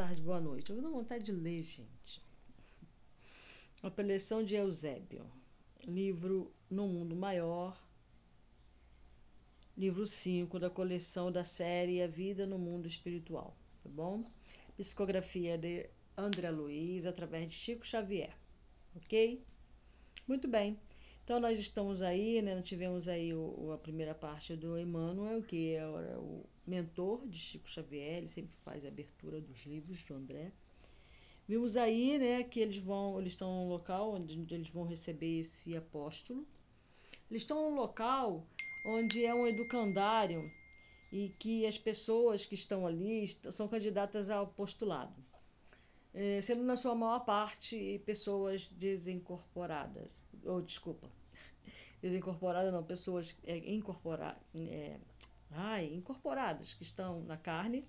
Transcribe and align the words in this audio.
tarde, 0.00 0.22
boa 0.22 0.40
noite. 0.40 0.70
Eu 0.70 0.80
não 0.80 0.92
vontade 0.92 1.24
de 1.24 1.32
ler, 1.32 1.62
gente. 1.62 2.22
A 3.82 3.90
preleção 3.90 4.42
de 4.42 4.54
Eusébio. 4.54 5.30
Livro 5.84 6.50
No 6.70 6.88
Mundo 6.88 7.14
Maior. 7.14 7.78
Livro 9.76 10.06
5 10.06 10.58
da 10.58 10.70
coleção 10.70 11.30
da 11.30 11.44
série 11.44 12.00
A 12.00 12.06
Vida 12.06 12.46
no 12.46 12.58
Mundo 12.58 12.86
Espiritual. 12.86 13.54
Tá 13.82 13.90
bom? 13.90 14.24
Psicografia 14.74 15.58
de 15.58 15.90
André 16.16 16.50
Luiz 16.50 17.04
através 17.04 17.50
de 17.50 17.56
Chico 17.58 17.84
Xavier. 17.84 18.34
Ok? 18.96 19.44
Muito 20.26 20.48
bem. 20.48 20.80
Então 21.30 21.38
nós 21.38 21.60
estamos 21.60 22.02
aí, 22.02 22.42
né? 22.42 22.56
Nós 22.56 22.66
tivemos 22.66 23.06
aí 23.06 23.32
o, 23.32 23.70
a 23.70 23.78
primeira 23.78 24.12
parte 24.12 24.56
do 24.56 24.76
Emmanuel, 24.76 25.40
que 25.44 25.74
é 25.76 25.86
o 25.86 26.44
mentor 26.66 27.24
de 27.28 27.38
Chico 27.38 27.70
Xavier, 27.70 28.18
ele 28.18 28.26
sempre 28.26 28.52
faz 28.64 28.84
a 28.84 28.88
abertura 28.88 29.40
dos 29.40 29.64
livros 29.64 30.02
do 30.02 30.14
André. 30.14 30.50
Vimos 31.46 31.76
aí, 31.76 32.18
né, 32.18 32.42
que 32.42 32.58
eles 32.58 32.78
vão, 32.78 33.20
eles 33.20 33.34
estão 33.34 33.62
no 33.62 33.68
local 33.68 34.14
onde 34.14 34.44
eles 34.52 34.70
vão 34.70 34.82
receber 34.82 35.38
esse 35.38 35.76
apóstolo. 35.76 36.44
Eles 37.30 37.42
estão 37.42 37.70
num 37.70 37.76
local 37.76 38.44
onde 38.84 39.24
é 39.24 39.32
um 39.32 39.46
educandário 39.46 40.50
e 41.12 41.28
que 41.38 41.64
as 41.64 41.78
pessoas 41.78 42.44
que 42.44 42.56
estão 42.56 42.84
ali 42.84 43.24
são 43.28 43.68
candidatas 43.68 44.30
ao 44.30 44.48
postulado, 44.48 45.14
é, 46.12 46.40
sendo 46.42 46.64
na 46.64 46.74
sua 46.74 46.96
maior 46.96 47.20
parte 47.20 48.02
pessoas 48.04 48.66
desincorporadas, 48.66 50.26
ou 50.44 50.60
desculpa, 50.60 51.19
desincorporadas 52.00 52.72
não, 52.72 52.82
pessoas 52.82 53.36
é, 53.44 53.58
é, 54.54 55.00
ai, 55.50 55.86
incorporadas, 55.92 56.74
que 56.74 56.82
estão 56.82 57.22
na 57.22 57.36
carne, 57.36 57.86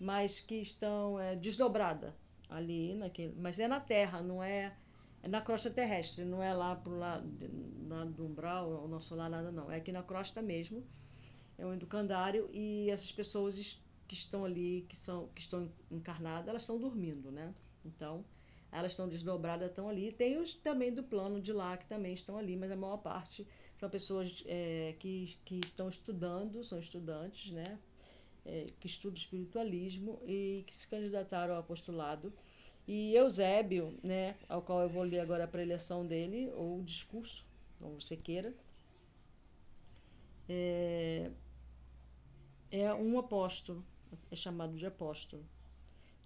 mas 0.00 0.40
que 0.40 0.56
estão 0.56 1.18
é, 1.18 1.34
desdobradas 1.36 2.12
ali, 2.48 2.94
naquele, 2.94 3.34
mas 3.38 3.58
é 3.58 3.68
na 3.68 3.80
terra, 3.80 4.22
não 4.22 4.42
é, 4.42 4.76
é 5.22 5.28
na 5.28 5.40
crosta 5.40 5.70
terrestre, 5.70 6.24
não 6.24 6.42
é 6.42 6.52
lá 6.52 6.74
pro 6.74 6.98
lado, 6.98 7.26
lado 7.88 8.12
do 8.12 8.26
umbral, 8.26 8.84
o 8.84 8.88
nosso 8.88 9.14
lá 9.14 9.28
nada 9.28 9.52
não, 9.52 9.70
é 9.70 9.76
aqui 9.76 9.92
na 9.92 10.02
crosta 10.02 10.42
mesmo, 10.42 10.84
é 11.56 11.64
um 11.64 11.72
educandário 11.72 12.48
e 12.52 12.90
essas 12.90 13.12
pessoas 13.12 13.80
que 14.08 14.14
estão 14.14 14.44
ali, 14.44 14.84
que, 14.88 14.96
são, 14.96 15.28
que 15.28 15.40
estão 15.40 15.70
encarnadas, 15.90 16.48
elas 16.48 16.62
estão 16.62 16.78
dormindo, 16.78 17.30
né? 17.30 17.54
Então, 17.84 18.24
elas 18.72 18.92
estão 18.92 19.08
desdobradas, 19.08 19.68
estão 19.68 19.88
ali. 19.88 20.12
Tem 20.12 20.38
os 20.38 20.54
também 20.54 20.92
do 20.92 21.02
plano 21.02 21.40
de 21.40 21.52
lá 21.52 21.76
que 21.76 21.86
também 21.86 22.12
estão 22.12 22.38
ali, 22.38 22.56
mas 22.56 22.70
a 22.70 22.76
maior 22.76 22.98
parte 22.98 23.46
são 23.76 23.88
pessoas 23.88 24.44
é, 24.46 24.94
que, 24.98 25.36
que 25.44 25.60
estão 25.64 25.88
estudando, 25.88 26.62
são 26.62 26.78
estudantes, 26.78 27.50
né? 27.52 27.78
É, 28.44 28.66
que 28.80 28.86
estudam 28.86 29.18
espiritualismo 29.18 30.18
e 30.26 30.64
que 30.66 30.74
se 30.74 30.88
candidataram 30.88 31.54
ao 31.54 31.60
apostolado. 31.60 32.32
E 32.86 33.14
Eusébio, 33.14 33.96
né, 34.02 34.36
ao 34.48 34.62
qual 34.62 34.80
eu 34.80 34.88
vou 34.88 35.02
ler 35.02 35.20
agora 35.20 35.44
a 35.44 35.48
preleção 35.48 36.06
dele, 36.06 36.50
ou 36.56 36.80
o 36.80 36.82
discurso, 36.82 37.44
como 37.78 38.00
você 38.00 38.16
queira, 38.16 38.52
é, 40.48 41.30
é 42.72 42.92
um 42.94 43.18
apóstolo, 43.18 43.84
é 44.30 44.34
chamado 44.34 44.76
de 44.76 44.86
apóstolo. 44.86 45.44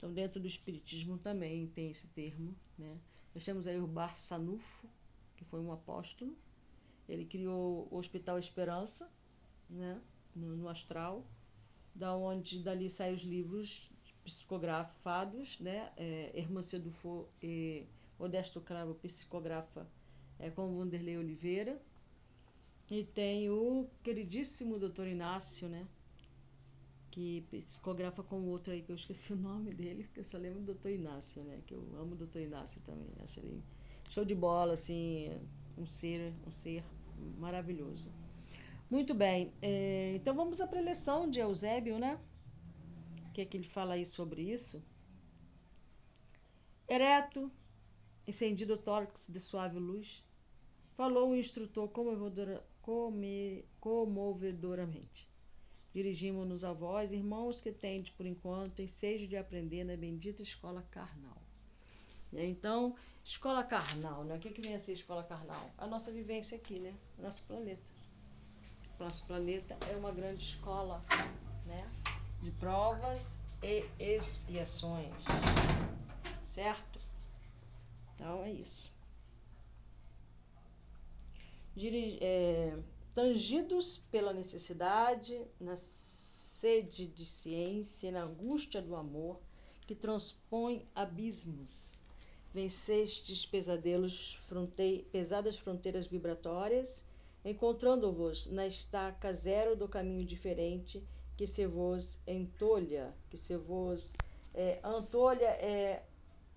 Então, 0.05 0.13
dentro 0.13 0.39
do 0.39 0.47
Espiritismo 0.47 1.17
também 1.17 1.67
tem 1.69 1.89
esse 1.89 2.09
termo. 2.09 2.55
Né? 2.77 2.95
Nós 3.35 3.43
temos 3.43 3.67
aí 3.67 3.81
o 3.81 3.87
Bar 3.87 4.15
Sanufo, 4.15 4.87
que 5.35 5.47
foi 5.47 5.61
um 5.61 5.73
apóstolo. 5.73 6.37
Ele 7.09 7.25
criou 7.25 7.89
o 7.91 7.97
Hospital 7.97 8.39
Esperança, 8.39 9.11
né? 9.71 9.99
no, 10.37 10.59
no 10.59 10.69
astral, 10.69 11.25
da 11.95 12.15
onde 12.15 12.59
dali 12.59 12.91
saem 12.91 13.15
os 13.15 13.23
livros 13.23 13.91
psicografados, 14.23 15.59
né? 15.59 15.91
É, 15.97 16.33
Hermância 16.35 16.79
Dufo 16.79 17.27
e 17.43 17.87
Modesto 18.19 18.61
Cravo 18.61 18.95
psicografa 18.97 19.87
é, 20.39 20.51
com 20.51 20.77
Vanderlei 20.77 21.17
Oliveira. 21.17 21.81
E 22.91 23.05
tem 23.05 23.49
o 23.49 23.89
queridíssimo 24.03 24.79
doutor 24.79 25.07
Inácio, 25.07 25.67
né? 25.67 25.87
Que 27.15 27.43
psicografa 27.43 28.25
com 28.25 28.43
outro 28.49 28.73
aí, 28.73 28.83
que 28.83 28.91
eu 28.91 28.97
esqueci 28.97 29.33
o 29.35 29.37
nome 29.37 29.73
dele, 29.73 30.11
que 30.13 30.19
eu 30.19 30.25
só 30.25 30.37
lembro 30.37 30.59
do 30.59 30.67
doutor 30.67 30.91
Inácio, 30.91 31.45
né? 31.45 31.63
Que 31.65 31.73
eu 31.73 31.81
amo 31.97 32.15
o 32.15 32.17
doutor 32.17 32.43
Inácio 32.43 32.83
também. 32.83 33.07
Acho 33.23 33.39
ele 33.39 33.63
show 34.11 34.25
de 34.25 34.35
bola, 34.35 34.73
assim, 34.73 35.31
um 35.79 35.87
ser, 35.87 36.35
um 36.45 36.51
ser 36.51 36.85
maravilhoso. 37.39 38.11
Muito 38.91 39.15
bem, 39.15 39.53
é, 39.63 40.13
então 40.17 40.35
vamos 40.35 40.61
à 40.61 40.67
preleção 40.67 41.31
de 41.31 41.39
Eusébio, 41.39 42.01
né? 42.01 42.19
O 43.29 43.33
que 43.33 43.41
é 43.41 43.45
que 43.45 43.57
ele 43.57 43.67
fala 43.67 43.95
aí 43.95 44.05
sobre 44.05 44.43
isso? 44.43 44.83
Ereto, 46.89 47.51
encendido 48.27 48.77
tórax 48.77 49.29
de 49.29 49.39
suave 49.41 49.79
luz, 49.79 50.25
falou 50.95 51.31
o 51.31 51.37
instrutor 51.37 51.89
comovedora, 51.89 52.65
comovedoramente 53.81 55.33
Dirigimos-nos 55.95 56.65
a 56.65 56.73
vós, 56.73 57.13
irmãos, 57.13 57.61
que 57.61 57.71
tendes 57.71 58.11
por 58.11 58.27
enquanto 58.27 58.83
ensejo 58.83 59.29
de 59.29 59.37
aprender 59.37 59.85
na 59.85 59.97
bendita 59.97 60.43
escola 60.43 60.83
carnal. 60.91 61.41
Então, 62.33 62.97
escola 63.25 63.63
carnal, 63.63 64.25
né? 64.25 64.35
O 64.35 64.41
que, 64.41 64.51
que 64.51 64.61
vem 64.61 64.75
a 64.75 64.79
ser 64.81 64.93
escola 64.93 65.23
carnal? 65.23 65.71
A 65.79 65.87
nossa 65.87 66.11
vivência 66.11 66.59
aqui, 66.59 66.81
né? 66.81 66.93
Nosso 67.19 67.45
planeta. 67.45 67.93
Nosso 68.99 69.25
planeta 69.25 69.77
é 69.89 69.97
uma 69.97 70.11
grande 70.11 70.43
escola, 70.43 71.01
né? 71.65 71.89
De 72.43 72.51
provas 72.51 73.45
e 73.63 73.85
expiações. 74.01 75.13
Certo? 76.45 76.99
Então 78.15 78.43
é 78.43 78.51
isso. 78.51 78.93
Dirige, 81.77 82.19
é, 82.21 82.77
tangidos 83.15 83.99
pela 84.11 84.33
necessidade, 84.33 85.41
na 85.61 85.77
sede 85.77 87.07
de 87.07 87.25
ciência, 87.25 88.11
na 88.11 88.25
angústia 88.25 88.83
do 88.83 88.97
amor 88.97 89.41
que 89.87 89.95
transpõe 89.95 90.87
abismos. 90.95 92.01
Vencestes 92.53 93.47
pesadelos, 93.47 94.35
fronte 94.35 95.07
pesadas 95.13 95.57
fronteiras 95.57 96.07
vibratórias, 96.07 97.05
encontrando-vos 97.45 98.47
na 98.47 98.67
estaca 98.67 99.33
zero 99.33 99.77
do 99.77 99.89
caminho 99.89 100.25
diferente 100.25 101.03
que 101.37 101.47
se 101.47 101.67
vos 101.67 102.21
entolha, 102.27 103.15
que 103.29 103.37
se 103.37 103.57
vos 103.57 104.15
é, 104.55 104.79
antolha 104.83 105.49
é 105.49 106.05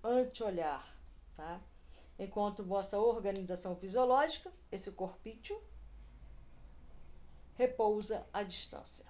anteolhar, 0.02 0.96
tá? 1.36 1.60
Enquanto 2.18 2.64
vossa 2.64 2.98
organização 2.98 3.76
fisiológica, 3.76 4.52
esse 4.72 4.90
corpício, 4.92 5.60
repousa 7.58 8.24
à 8.32 8.44
distância. 8.44 9.04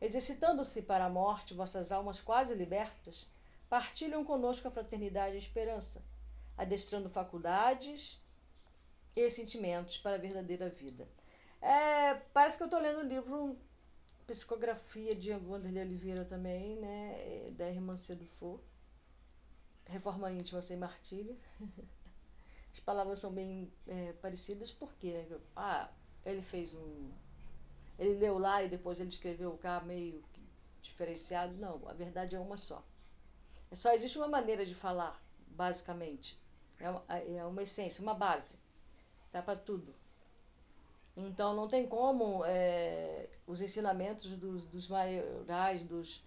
Exercitando-se 0.00 0.82
para 0.82 1.04
a 1.04 1.10
morte, 1.10 1.54
vossas 1.54 1.90
almas 1.90 2.20
quase 2.20 2.54
libertas, 2.54 3.26
partilham 3.68 4.24
conosco 4.24 4.68
a 4.68 4.70
fraternidade 4.70 5.34
e 5.34 5.34
a 5.34 5.40
esperança, 5.40 6.04
adestrando 6.56 7.10
faculdades 7.10 8.22
e 9.16 9.28
sentimentos 9.28 9.98
para 9.98 10.14
a 10.14 10.20
verdadeira 10.20 10.70
vida. 10.70 11.08
É, 11.60 12.14
parece 12.32 12.56
que 12.56 12.62
eu 12.62 12.68
estou 12.68 12.80
lendo 12.80 13.00
um 13.00 13.08
livro 13.08 13.58
Psicografia 14.24 15.16
de 15.16 15.32
Wanderlei 15.32 15.82
Oliveira 15.82 16.24
também, 16.24 16.76
né, 16.76 17.50
da 17.56 17.68
irmã 17.68 17.96
Cedo 17.96 18.24
For, 18.24 18.60
Reforma 19.84 20.30
Íntima 20.30 20.62
Sem 20.62 20.76
Martírio. 20.76 21.36
As 22.72 22.78
palavras 22.78 23.18
são 23.18 23.32
bem 23.32 23.72
é, 23.88 24.12
parecidas 24.22 24.70
porque 24.70 25.26
ah, 25.56 25.90
ele 26.24 26.42
fez 26.42 26.72
um 26.74 27.10
ele 27.98 28.14
leu 28.14 28.38
lá 28.38 28.62
e 28.62 28.68
depois 28.68 29.00
ele 29.00 29.08
escreveu 29.08 29.56
cá 29.58 29.80
meio 29.80 30.22
diferenciado. 30.80 31.54
Não, 31.54 31.80
a 31.88 31.92
verdade 31.92 32.36
é 32.36 32.40
uma 32.40 32.56
só. 32.56 32.82
É 33.70 33.76
só 33.76 33.92
existe 33.92 34.18
uma 34.18 34.28
maneira 34.28 34.64
de 34.64 34.74
falar, 34.74 35.20
basicamente. 35.48 36.38
É 36.78 36.88
uma, 36.88 37.04
é 37.08 37.44
uma 37.44 37.62
essência, 37.62 38.02
uma 38.02 38.14
base. 38.14 38.56
Tá 39.32 39.42
para 39.42 39.58
tudo. 39.58 39.94
Então 41.16 41.54
não 41.54 41.66
tem 41.68 41.86
como 41.86 42.44
é, 42.44 43.28
os 43.46 43.60
ensinamentos 43.60 44.30
dos, 44.38 44.64
dos 44.66 44.88
maiorais, 44.88 45.82
dos, 45.82 46.22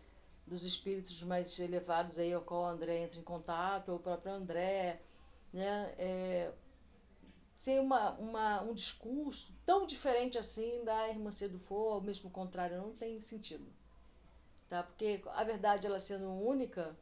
dos 0.45 0.65
espíritos 0.65 1.23
mais 1.23 1.57
elevados 1.59 2.19
aí, 2.19 2.33
ao 2.33 2.41
qual 2.41 2.63
o 2.63 2.65
André 2.65 3.03
entra 3.03 3.17
em 3.17 3.23
contato, 3.23 3.89
ou 3.89 3.95
o 3.95 3.99
próprio 3.99 4.33
André, 4.33 4.99
né? 5.53 5.93
É, 5.97 6.51
ser 7.55 7.79
uma, 7.79 8.11
uma, 8.11 8.61
um 8.63 8.73
discurso 8.73 9.53
tão 9.65 9.85
diferente 9.85 10.37
assim 10.37 10.83
da 10.83 11.09
irmã 11.09 11.31
Cedo 11.31 11.59
ou 11.69 12.01
mesmo 12.01 12.29
contrário, 12.29 12.77
não 12.77 12.93
tem 12.93 13.21
sentido. 13.21 13.65
Tá? 14.69 14.83
Porque 14.83 15.21
a 15.27 15.43
verdade, 15.43 15.85
ela 15.85 15.99
sendo 15.99 16.29
única, 16.31 16.95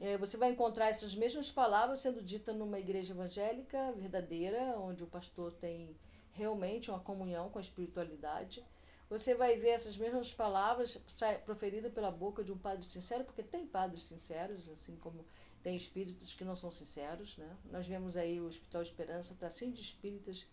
é, 0.00 0.16
você 0.16 0.36
vai 0.36 0.50
encontrar 0.50 0.88
essas 0.88 1.14
mesmas 1.14 1.50
palavras 1.50 2.00
sendo 2.00 2.22
ditas 2.22 2.54
numa 2.56 2.78
igreja 2.78 3.12
evangélica 3.12 3.92
verdadeira, 3.92 4.78
onde 4.78 5.04
o 5.04 5.06
pastor 5.06 5.52
tem 5.52 5.94
realmente 6.32 6.90
uma 6.90 7.00
comunhão 7.00 7.50
com 7.50 7.58
a 7.58 7.62
espiritualidade, 7.62 8.64
você 9.10 9.34
vai 9.34 9.56
ver 9.56 9.70
essas 9.70 9.96
mesmas 9.96 10.32
palavras 10.32 10.96
proferidas 11.44 11.92
pela 11.92 12.12
boca 12.12 12.44
de 12.44 12.52
um 12.52 12.56
padre 12.56 12.84
sincero, 12.84 13.24
porque 13.24 13.42
tem 13.42 13.66
padres 13.66 14.04
sinceros, 14.04 14.68
assim 14.68 14.96
como 14.96 15.24
tem 15.62 15.76
espíritos 15.76 16.32
que 16.34 16.44
não 16.44 16.54
são 16.54 16.70
sinceros, 16.70 17.36
né? 17.36 17.56
Nós 17.70 17.86
vemos 17.86 18.16
aí 18.16 18.40
o 18.40 18.46
Hospital 18.46 18.82
Esperança, 18.82 19.34
está 19.34 19.46
assim 19.46 19.70
de 19.70 19.80
espíritas 19.80 20.46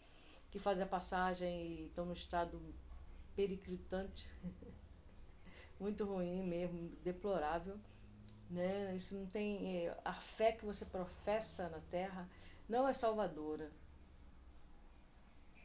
que 0.51 0.59
fazem 0.59 0.83
a 0.83 0.87
passagem 0.87 1.67
e 1.67 1.85
estão 1.87 2.05
no 2.05 2.13
estado 2.13 2.61
periclitante, 3.35 4.29
muito 5.79 6.05
ruim 6.05 6.43
mesmo, 6.43 6.89
deplorável, 7.03 7.79
né? 8.49 8.95
Isso 8.95 9.15
não 9.15 9.27
tem 9.27 9.85
é, 9.85 9.97
a 10.03 10.13
fé 10.13 10.51
que 10.51 10.65
você 10.65 10.85
professa 10.85 11.69
na 11.69 11.79
Terra 11.81 12.27
não 12.67 12.87
é 12.87 12.93
salvadora. 12.93 13.71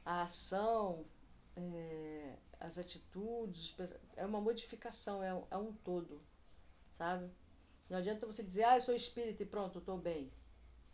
A 0.05 0.23
ação, 0.23 1.05
é, 1.57 2.37
as 2.61 2.79
atitudes, 2.79 3.75
é 4.17 4.25
uma 4.25 4.41
modificação, 4.41 5.23
é 5.23 5.31
é 5.51 5.57
um 5.57 5.73
todo, 5.73 6.21
sabe? 6.93 7.31
Não 7.93 7.99
adianta 7.99 8.27
você 8.27 8.43
dizer, 8.43 8.65
ah, 8.65 8.79
eu 8.79 8.81
sou 8.81 8.95
espírita 8.95 9.43
e 9.43 9.47
pronto, 9.47 9.79
estou 9.79 9.99
bem. 9.99 10.33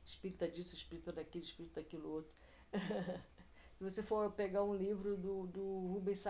Espírita 0.05 0.49
disso, 0.49 0.75
espírita 0.75 1.13
daquilo, 1.13 1.45
espírita 1.45 1.81
daquilo 1.81 2.11
outro. 2.11 2.33
se 3.79 3.85
você 3.85 4.03
for 4.03 4.33
pegar 4.33 4.65
um 4.65 4.75
livro 4.75 5.17
do, 5.17 5.47
do 5.47 5.93
Rubens 5.93 6.25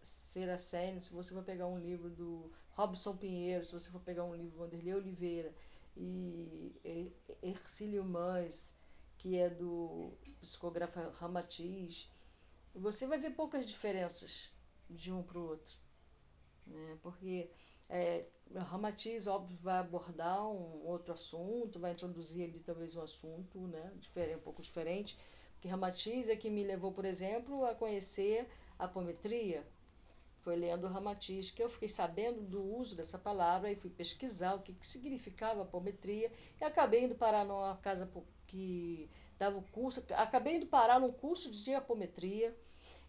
Seraceni, 0.00 1.00
se 1.00 1.12
você 1.12 1.34
for 1.34 1.42
pegar 1.42 1.66
um 1.66 1.80
livro 1.80 2.08
do 2.10 2.48
Robson 2.76 3.16
Pinheiro, 3.16 3.64
se 3.64 3.72
você 3.72 3.90
for 3.90 4.00
pegar 4.00 4.22
um 4.22 4.36
livro 4.36 4.52
do 4.52 4.58
Vanderlei 4.58 4.94
Oliveira 4.94 5.52
e 5.96 6.80
Ercílio 7.42 8.04
Mães, 8.04 8.76
que 9.16 9.36
é 9.36 9.50
do 9.50 10.12
psicógrafo 10.40 11.00
Ramatiz, 11.18 12.08
você 12.72 13.04
vai 13.04 13.18
ver 13.18 13.30
poucas 13.30 13.66
diferenças 13.66 14.48
de 14.88 15.10
um 15.10 15.24
para 15.24 15.38
o 15.38 15.48
outro. 15.48 15.74
Né? 16.68 16.98
Porque 17.02 17.50
é, 17.88 18.26
Ramatiz, 18.54 19.26
óbvio, 19.26 19.56
vai 19.60 19.78
abordar 19.78 20.46
um 20.48 20.86
outro 20.86 21.12
assunto, 21.12 21.78
vai 21.78 21.92
introduzir 21.92 22.48
ali 22.48 22.60
talvez 22.60 22.96
um 22.96 23.02
assunto 23.02 23.58
né, 23.68 23.92
diferente, 24.00 24.38
um 24.38 24.42
pouco 24.42 24.62
diferente, 24.62 25.18
porque 25.52 25.68
Ramatiz 25.68 26.28
é 26.28 26.36
que 26.36 26.48
me 26.48 26.64
levou, 26.64 26.92
por 26.92 27.04
exemplo, 27.04 27.64
a 27.66 27.74
conhecer 27.74 28.48
a 28.78 28.84
apometria. 28.84 29.66
Foi 30.40 30.56
lendo 30.56 30.86
Ramatiz 30.86 31.50
que 31.50 31.62
eu 31.62 31.68
fiquei 31.68 31.88
sabendo 31.88 32.40
do 32.40 32.62
uso 32.62 32.94
dessa 32.94 33.18
palavra 33.18 33.70
e 33.70 33.76
fui 33.76 33.90
pesquisar 33.90 34.54
o 34.54 34.60
que, 34.60 34.72
que 34.72 34.86
significava 34.86 35.62
apometria 35.62 36.32
e 36.60 36.64
acabei 36.64 37.04
indo 37.04 37.14
parar 37.14 37.44
numa 37.44 37.76
casa 37.78 38.08
que 38.46 39.10
dava 39.38 39.58
o 39.58 39.62
curso, 39.62 40.02
acabei 40.14 40.56
indo 40.56 40.66
parar 40.66 41.00
num 41.00 41.12
curso 41.12 41.50
de 41.50 41.74
apometria 41.74 42.56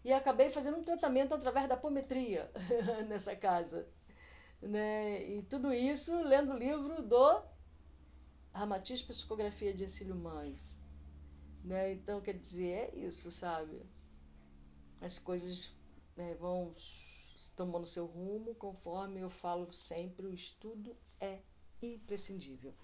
e 0.04 0.12
acabei 0.12 0.48
fazendo 0.48 0.78
um 0.78 0.84
tratamento 0.84 1.34
através 1.34 1.68
da 1.68 1.74
apometria 1.74 2.50
nessa 3.08 3.34
casa. 3.36 3.86
Né? 4.60 5.26
E 5.28 5.42
tudo 5.42 5.72
isso 5.72 6.22
lendo 6.22 6.52
o 6.52 6.58
livro 6.58 7.02
do 7.02 7.42
Ramatiz 8.52 9.02
Psicografia 9.02 9.72
de 9.72 9.84
Encílio 9.84 10.14
Mães. 10.14 10.80
Né? 11.64 11.92
Então, 11.92 12.20
quer 12.20 12.34
dizer, 12.34 12.92
é 12.94 12.96
isso, 12.96 13.30
sabe? 13.30 13.82
As 15.00 15.18
coisas 15.18 15.72
né, 16.16 16.34
vão 16.34 16.72
tomando 17.56 17.86
seu 17.86 18.06
rumo 18.06 18.54
conforme 18.54 19.20
eu 19.20 19.30
falo 19.30 19.72
sempre, 19.72 20.26
o 20.26 20.34
estudo 20.34 20.94
é 21.18 21.38
imprescindível. 21.80 22.74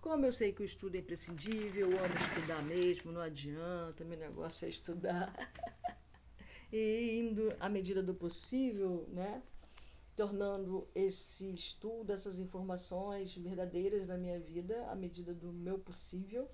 Como 0.00 0.24
eu 0.24 0.32
sei 0.32 0.52
que 0.52 0.62
o 0.62 0.64
estudo 0.64 0.94
é 0.94 1.00
imprescindível, 1.00 1.90
eu 1.90 2.04
amo 2.04 2.14
estudar 2.14 2.62
mesmo, 2.62 3.12
não 3.12 3.20
adianta, 3.20 4.04
meu 4.04 4.18
negócio 4.18 4.66
é 4.66 4.68
estudar. 4.68 5.34
e 6.72 7.18
indo 7.18 7.54
à 7.58 7.68
medida 7.68 8.02
do 8.02 8.14
possível, 8.14 9.06
né? 9.08 9.42
Tornando 10.18 10.88
esse 10.96 11.54
estudo, 11.54 12.12
essas 12.12 12.40
informações 12.40 13.36
verdadeiras 13.36 14.04
na 14.08 14.18
minha 14.18 14.40
vida 14.40 14.84
à 14.90 14.96
medida 14.96 15.32
do 15.32 15.52
meu 15.52 15.78
possível. 15.78 16.48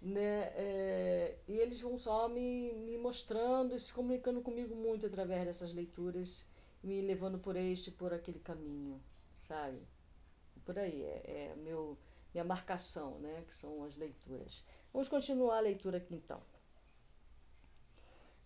Né? 0.00 0.52
É, 0.54 1.36
e 1.48 1.58
eles 1.58 1.80
vão 1.80 1.98
só 1.98 2.28
me, 2.28 2.72
me 2.74 2.96
mostrando 2.96 3.74
e 3.74 3.80
se 3.80 3.92
comunicando 3.92 4.40
comigo 4.40 4.72
muito 4.76 5.04
através 5.04 5.44
dessas 5.44 5.74
leituras, 5.74 6.46
me 6.80 7.00
levando 7.00 7.40
por 7.40 7.56
este 7.56 7.90
por 7.90 8.14
aquele 8.14 8.38
caminho, 8.38 9.02
sabe? 9.34 9.80
Por 10.64 10.78
aí, 10.78 11.02
é, 11.02 11.22
é 11.24 11.56
meu, 11.56 11.98
minha 12.32 12.44
marcação, 12.44 13.18
né? 13.18 13.42
que 13.48 13.54
são 13.54 13.82
as 13.82 13.96
leituras. 13.96 14.64
Vamos 14.92 15.08
continuar 15.08 15.56
a 15.56 15.60
leitura 15.60 15.96
aqui 15.96 16.14
então. 16.14 16.40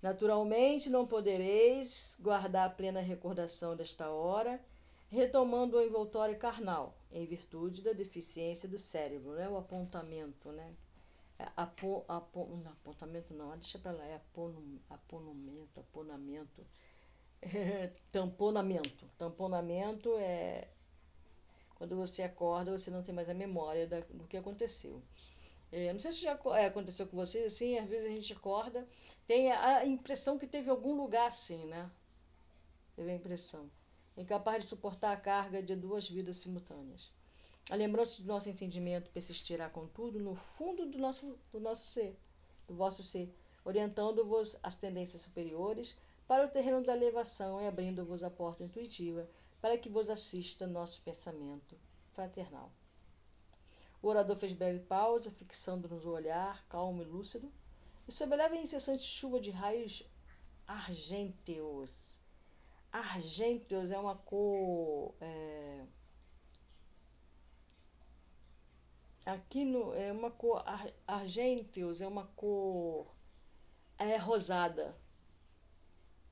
Naturalmente, 0.07 0.89
não 0.89 1.05
podereis 1.05 2.17
guardar 2.21 2.69
a 2.69 2.71
plena 2.71 3.01
recordação 3.01 3.75
desta 3.75 4.09
hora, 4.09 4.65
retomando 5.11 5.77
o 5.77 5.83
envoltório 5.83 6.39
carnal, 6.39 6.97
em 7.11 7.27
virtude 7.27 7.83
da 7.83 7.93
deficiência 7.93 8.69
do 8.69 8.79
cérebro, 8.79 9.35
né? 9.35 9.49
o 9.49 9.57
apontamento, 9.57 10.53
né? 10.53 10.77
É, 11.41 11.49
apo, 11.57 12.05
apo, 12.07 12.47
não, 12.63 12.71
apontamento 12.71 13.35
não, 13.35 13.51
deixa 13.59 13.81
para 13.81 13.91
lá, 13.91 14.05
é 14.05 14.15
apono, 14.15 14.81
aponamento, 14.89 15.81
aponamento, 15.81 16.65
é, 17.43 17.91
tamponamento. 18.13 19.11
Tamponamento 19.19 20.17
é 20.19 20.69
quando 21.75 21.97
você 21.97 22.23
acorda, 22.23 22.79
você 22.79 22.93
não 22.93 23.03
tem 23.03 23.13
mais 23.13 23.29
a 23.29 23.35
memória 23.35 23.89
da, 23.89 23.99
do 23.99 24.25
que 24.29 24.37
aconteceu. 24.37 25.03
É, 25.77 25.93
não 25.93 26.01
sei 26.01 26.11
se 26.11 26.23
já 26.23 26.41
é, 26.55 26.65
aconteceu 26.65 27.07
com 27.07 27.19
vocês, 27.19 27.53
assim, 27.53 27.77
às 27.77 27.87
vezes 27.87 28.07
a 28.07 28.11
gente 28.11 28.33
acorda, 28.33 28.89
tem 29.27 29.53
a 29.53 29.85
impressão 29.85 30.39
que 30.39 30.47
teve 30.47 30.71
algum 30.71 30.95
lugar 30.97 31.29
assim, 31.29 31.67
né? 31.67 31.91
Teve 32.97 33.11
a 33.11 33.15
impressão. 33.15 33.71
Incapaz 34.17 34.63
de 34.63 34.71
suportar 34.71 35.13
a 35.13 35.19
carga 35.19 35.63
de 35.63 35.77
duas 35.77 36.09
vidas 36.09 36.39
simultâneas. 36.39 37.13
A 37.69 37.75
lembrança 37.75 38.23
do 38.23 38.27
nosso 38.27 38.49
entendimento 38.49 39.11
persistirá, 39.11 39.69
contudo, 39.69 40.19
no 40.19 40.35
fundo 40.35 40.87
do 40.87 40.97
nosso, 40.97 41.39
do 41.53 41.61
nosso 41.61 41.85
ser, 41.85 42.19
do 42.67 42.75
vosso 42.75 43.03
ser, 43.03 43.31
orientando-vos 43.63 44.59
às 44.63 44.79
tendências 44.79 45.21
superiores 45.21 45.99
para 46.27 46.47
o 46.47 46.49
terreno 46.49 46.83
da 46.83 46.97
elevação 46.97 47.61
e 47.61 47.67
abrindo-vos 47.67 48.23
a 48.23 48.31
porta 48.31 48.65
intuitiva 48.65 49.29
para 49.61 49.77
que 49.77 49.91
vos 49.91 50.09
assista 50.09 50.67
nosso 50.67 51.03
pensamento 51.03 51.77
fraternal. 52.13 52.73
O 54.03 54.09
orador 54.09 54.37
fez 54.37 54.53
breve 54.53 54.81
pausa, 54.81 55.31
fixando-nos 55.31 56.05
o 56.05 56.11
olhar, 56.11 56.65
calmo 56.69 57.03
e 57.03 57.05
lúcido, 57.05 57.53
e 58.07 58.13
sob 58.13 58.35
a 58.35 58.57
incessante 58.57 59.03
chuva 59.03 59.41
de 59.41 59.51
raios 59.51 60.03
argênteos. 60.67 62.23
Argênteos 62.93 63.91
é 63.91 63.99
uma 63.99 64.17
cor. 64.17 65.15
É, 65.21 65.87
aqui 69.25 69.65
no, 69.65 69.93
é 69.95 70.13
uma 70.13 70.31
cor. 70.31 70.63
Ar, 70.67 70.89
argênteos 71.07 72.01
é 72.01 72.07
uma 72.07 72.27
cor. 72.29 73.15
É 73.99 74.17
rosada. 74.17 74.95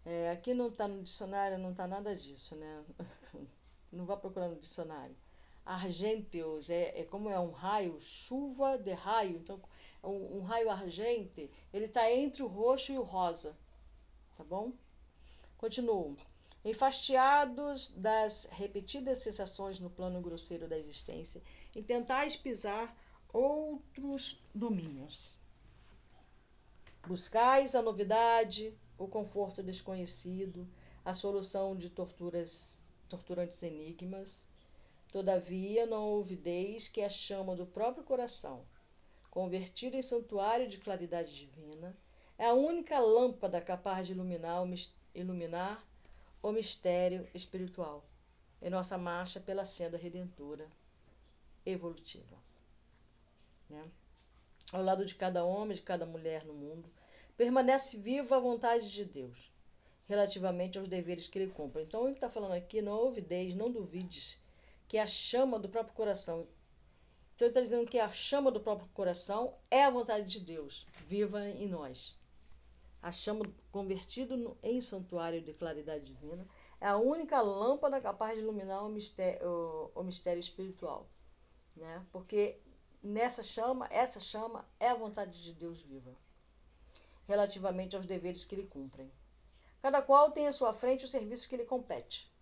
É, 0.04 0.30
aqui 0.30 0.52
não 0.52 0.68
está 0.68 0.86
no 0.86 1.02
dicionário, 1.02 1.58
não 1.58 1.70
está 1.70 1.86
nada 1.86 2.14
disso, 2.14 2.54
né? 2.56 2.84
Não 3.90 4.04
vá 4.04 4.16
procurar 4.16 4.48
no 4.48 4.56
dicionário 4.58 5.16
argenteus, 5.64 6.68
é, 6.70 7.00
é 7.00 7.04
como 7.04 7.30
é 7.30 7.38
um 7.38 7.50
raio, 7.50 8.00
chuva 8.00 8.76
de 8.76 8.92
raio, 8.92 9.36
então 9.36 9.60
um, 10.02 10.38
um 10.38 10.42
raio 10.42 10.70
argente, 10.70 11.50
ele 11.72 11.86
está 11.86 12.10
entre 12.10 12.42
o 12.42 12.46
roxo 12.46 12.92
e 12.92 12.98
o 12.98 13.02
rosa, 13.02 13.56
tá 14.36 14.44
bom? 14.44 14.72
Continuo. 15.56 16.16
Enfastiados 16.64 17.90
das 17.90 18.48
repetidas 18.52 19.18
sensações 19.18 19.78
no 19.80 19.90
plano 19.90 20.20
grosseiro 20.20 20.66
da 20.66 20.78
existência, 20.78 21.42
em 21.74 21.82
tentar 21.82 22.26
pisar 22.42 22.96
outros 23.32 24.40
domínios. 24.54 25.38
Buscais 27.06 27.74
a 27.74 27.82
novidade, 27.82 28.74
o 28.96 29.06
conforto 29.06 29.62
desconhecido, 29.62 30.66
a 31.04 31.12
solução 31.12 31.76
de 31.76 31.90
torturas, 31.90 32.88
torturantes 33.08 33.62
enigmas, 33.62 34.48
Todavia, 35.14 35.86
não 35.86 36.08
ouvideis 36.08 36.88
que 36.88 37.00
a 37.00 37.08
chama 37.08 37.54
do 37.54 37.64
próprio 37.64 38.02
coração, 38.02 38.66
convertida 39.30 39.96
em 39.96 40.02
santuário 40.02 40.66
de 40.66 40.78
claridade 40.78 41.32
divina, 41.32 41.96
é 42.36 42.46
a 42.46 42.52
única 42.52 42.98
lâmpada 42.98 43.60
capaz 43.60 44.08
de 44.08 44.12
iluminar 44.12 44.60
o, 44.64 44.74
iluminar 45.14 45.86
o 46.42 46.50
mistério 46.50 47.28
espiritual 47.32 48.04
em 48.60 48.68
nossa 48.68 48.98
marcha 48.98 49.38
pela 49.38 49.64
senda 49.64 49.96
redentora 49.96 50.66
evolutiva. 51.64 52.36
Né? 53.70 53.88
Ao 54.72 54.82
lado 54.82 55.06
de 55.06 55.14
cada 55.14 55.44
homem, 55.44 55.76
de 55.76 55.82
cada 55.82 56.04
mulher 56.04 56.44
no 56.44 56.54
mundo, 56.54 56.90
permanece 57.36 57.98
viva 57.98 58.36
a 58.36 58.40
vontade 58.40 58.90
de 58.90 59.04
Deus 59.04 59.48
relativamente 60.08 60.76
aos 60.76 60.88
deveres 60.88 61.28
que 61.28 61.38
ele 61.38 61.52
cumpre. 61.52 61.84
Então, 61.84 62.02
ele 62.08 62.16
está 62.16 62.28
falando 62.28 62.54
aqui: 62.54 62.82
não 62.82 62.94
ouvideis, 62.94 63.54
não 63.54 63.70
duvides 63.70 64.42
que 64.88 64.98
é 64.98 65.02
a 65.02 65.06
chama 65.06 65.58
do 65.58 65.68
próprio 65.68 65.94
coração. 65.94 66.46
Então 67.34 67.46
ele 67.46 67.50
está 67.50 67.60
dizendo 67.60 67.86
que 67.86 67.98
a 67.98 68.08
chama 68.10 68.50
do 68.50 68.60
próprio 68.60 68.88
coração 68.94 69.54
é 69.70 69.84
a 69.84 69.90
vontade 69.90 70.26
de 70.26 70.40
Deus, 70.40 70.86
viva 71.06 71.44
em 71.48 71.68
nós. 71.68 72.18
a 73.02 73.12
chama 73.12 73.44
convertido 73.70 74.56
em 74.62 74.80
santuário 74.80 75.42
de 75.42 75.52
claridade 75.52 76.04
divina, 76.06 76.46
é 76.80 76.86
a 76.86 76.96
única 76.96 77.40
lâmpada 77.40 78.00
capaz 78.00 78.34
de 78.34 78.40
iluminar 78.40 78.84
o 78.84 78.88
mistério, 78.88 79.46
o, 79.46 80.00
o 80.00 80.02
mistério 80.02 80.40
espiritual. 80.40 81.06
Né? 81.76 82.04
Porque 82.12 82.58
nessa 83.02 83.42
chama, 83.42 83.86
essa 83.90 84.20
chama 84.20 84.66
é 84.80 84.88
a 84.88 84.94
vontade 84.94 85.42
de 85.42 85.52
Deus 85.52 85.82
viva, 85.82 86.14
relativamente 87.26 87.94
aos 87.94 88.06
deveres 88.06 88.44
que 88.44 88.56
lhe 88.56 88.66
cumprem. 88.66 89.10
Cada 89.82 90.00
qual 90.00 90.30
tem 90.30 90.48
à 90.48 90.52
sua 90.52 90.72
frente 90.72 91.04
o 91.04 91.08
serviço 91.08 91.48
que 91.48 91.58
lhe 91.58 91.64
compete, 91.64 92.32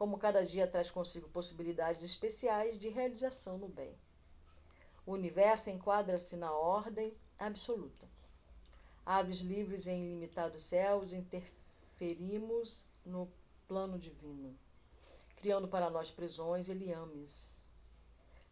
como 0.00 0.16
cada 0.16 0.42
dia 0.42 0.66
traz 0.66 0.90
consigo 0.90 1.28
possibilidades 1.28 2.02
especiais 2.02 2.80
de 2.80 2.88
realização 2.88 3.58
no 3.58 3.68
bem. 3.68 3.94
O 5.04 5.12
universo 5.12 5.68
enquadra-se 5.68 6.36
na 6.36 6.50
ordem 6.50 7.14
absoluta. 7.38 8.08
Aves 9.04 9.40
livres 9.40 9.86
em 9.86 10.02
ilimitados 10.02 10.62
céus, 10.62 11.12
interferimos 11.12 12.86
no 13.04 13.30
plano 13.68 13.98
divino, 13.98 14.56
criando 15.36 15.68
para 15.68 15.90
nós 15.90 16.10
prisões 16.10 16.70
e 16.70 16.72
liames, 16.72 17.68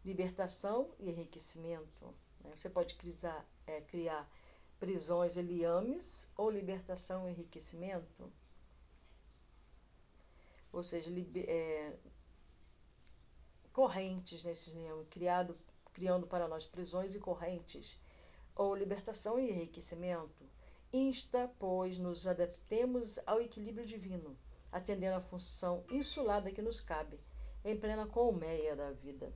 libertação 0.05 0.91
e 0.99 1.09
enriquecimento. 1.09 2.15
Né? 2.45 2.51
Você 2.55 2.69
pode 2.69 2.95
criar, 2.97 3.43
é, 3.67 3.81
criar 3.81 4.31
prisões 4.79 5.39
e 5.39 5.41
liames 5.41 6.31
ou 6.37 6.51
libertação 6.51 7.27
e 7.27 7.33
enriquecimento. 7.33 8.31
Ou 10.73 10.83
seja, 10.83 11.11
é, 11.37 11.97
correntes 13.73 14.45
nesses 14.45 14.75
liames, 14.75 15.07
criado, 15.09 15.57
criando 15.93 16.27
para 16.27 16.49
nós 16.49 16.67
prisões 16.67 17.15
e 17.15 17.19
correntes, 17.19 17.99
ou 18.55 18.75
libertação 18.75 19.39
e 19.39 19.51
enriquecimento. 19.51 20.45
Insta, 20.93 21.51
pois, 21.59 21.99
nos 21.99 22.27
adaptemos 22.27 23.19
ao 23.27 23.41
equilíbrio 23.41 23.87
divino, 23.87 24.37
atendendo 24.73 25.17
à 25.17 25.21
função 25.21 25.85
insulada 25.91 26.51
que 26.51 26.63
nos 26.63 26.81
cabe, 26.81 27.21
em 27.65 27.79
plena 27.79 28.07
colmeia 28.07 28.75
da 28.75 28.91
vida. 28.91 29.33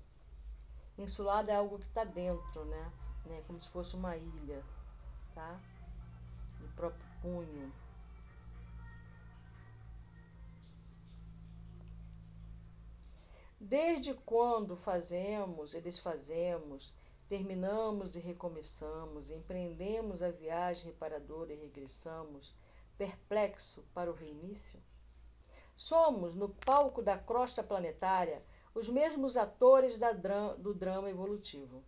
Insulada 0.99 1.53
é 1.53 1.57
algo 1.57 1.79
que 1.79 1.87
está 1.87 2.05
dentro, 2.05 2.65
né? 2.65 2.93
né? 3.27 3.43
Como 3.47 3.61
se 3.61 3.69
fosse 3.69 3.95
uma 3.97 4.17
ilha, 4.17 4.63
tá? 5.35 5.61
No 6.61 6.69
próprio 6.69 7.07
punho. 7.21 7.73
Desde 13.65 14.13
quando 14.13 14.77
fazemos 14.77 15.73
e 15.73 15.81
desfazemos, 15.81 16.93
terminamos 17.29 18.17
e 18.17 18.19
recomeçamos, 18.19 19.31
empreendemos 19.31 20.21
a 20.21 20.33
viagem 20.33 20.87
reparadora 20.87 21.53
e 21.53 21.57
regressamos, 21.57 22.53
perplexo 22.99 23.87
para 23.95 24.11
o 24.11 24.15
reinício? 24.15 24.81
Somos, 25.77 26.35
no 26.35 26.49
palco 26.49 27.01
da 27.01 27.17
crosta 27.17 27.63
planetária, 27.63 28.43
os 28.75 28.89
mesmos 28.89 29.37
atores 29.37 29.97
do 30.59 30.75
drama 30.75 31.09
evolutivo. 31.09 31.85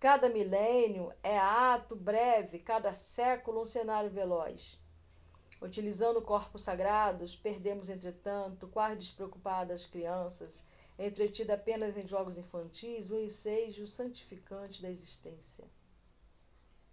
Cada 0.00 0.28
milênio 0.28 1.12
é 1.22 1.38
ato 1.38 1.94
breve, 1.94 2.58
cada 2.58 2.92
século 2.92 3.62
um 3.62 3.64
cenário 3.64 4.10
veloz. 4.10 4.80
Utilizando 5.60 6.20
corpos 6.20 6.62
sagrados, 6.62 7.36
perdemos, 7.36 7.88
entretanto, 7.88 8.66
quase 8.66 8.96
despreocupadas 8.96 9.86
crianças, 9.86 10.66
entretida 10.98 11.54
apenas 11.54 11.96
em 11.96 12.06
jogos 12.06 12.36
infantis, 12.36 13.10
o 13.10 13.18
ensejo 13.18 13.86
santificante 13.86 14.82
da 14.82 14.90
existência. 14.90 15.64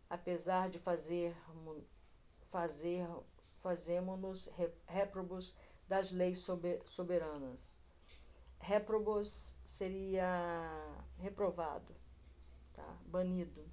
Apesar 0.09 0.69
de 0.69 0.79
fazer, 0.79 1.35
fazer 2.49 3.07
fazemos-nos 3.55 4.49
réprobos 4.87 5.55
das 5.87 6.11
leis 6.11 6.45
soberanas 6.85 7.79
Réprobos 8.59 9.55
seria 9.65 10.27
reprovado, 11.17 11.95
tá? 12.73 12.97
banido. 13.05 13.65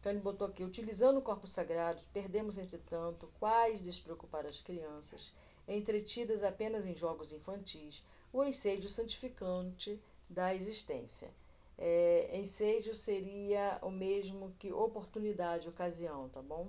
Então 0.00 0.10
ele 0.10 0.20
botou 0.20 0.46
aqui, 0.46 0.64
utilizando 0.64 1.20
corpos 1.20 1.52
sagrados, 1.52 2.04
perdemos, 2.12 2.56
entretanto, 2.56 3.30
quais 3.38 3.82
despreocupar 3.82 4.46
as 4.46 4.62
crianças, 4.62 5.34
entretidas 5.66 6.42
apenas 6.42 6.86
em 6.86 6.94
jogos 6.94 7.32
infantis, 7.32 8.02
o 8.32 8.44
ensejo 8.44 8.88
santificante 8.88 10.00
da 10.28 10.54
existência. 10.54 11.30
É, 11.76 12.36
ensejo 12.38 12.94
seria 12.94 13.78
o 13.82 13.90
mesmo 13.90 14.52
que 14.58 14.72
oportunidade, 14.72 15.68
ocasião, 15.68 16.28
tá 16.28 16.42
bom? 16.42 16.68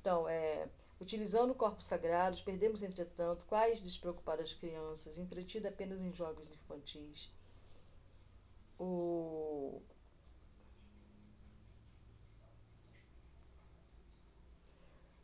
Então, 0.00 0.28
é, 0.28 0.68
Utilizando 1.02 1.52
corpos 1.52 1.86
sagrados, 1.86 2.42
perdemos, 2.42 2.80
entretanto, 2.80 3.44
quais 3.48 3.82
despreocupar 3.82 4.38
as 4.38 4.54
crianças, 4.54 5.18
entretida 5.18 5.68
apenas 5.68 6.00
em 6.00 6.12
jogos 6.12 6.48
infantis. 6.48 7.28
O 8.78 9.82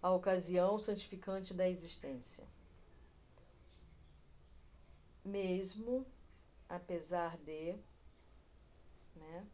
a 0.02 0.10
ocasião 0.10 0.80
santificante 0.80 1.54
da 1.54 1.68
existência. 1.68 2.44
Mesmo 5.28 6.06
apesar 6.68 7.36
de, 7.38 7.76
né, 9.14 9.46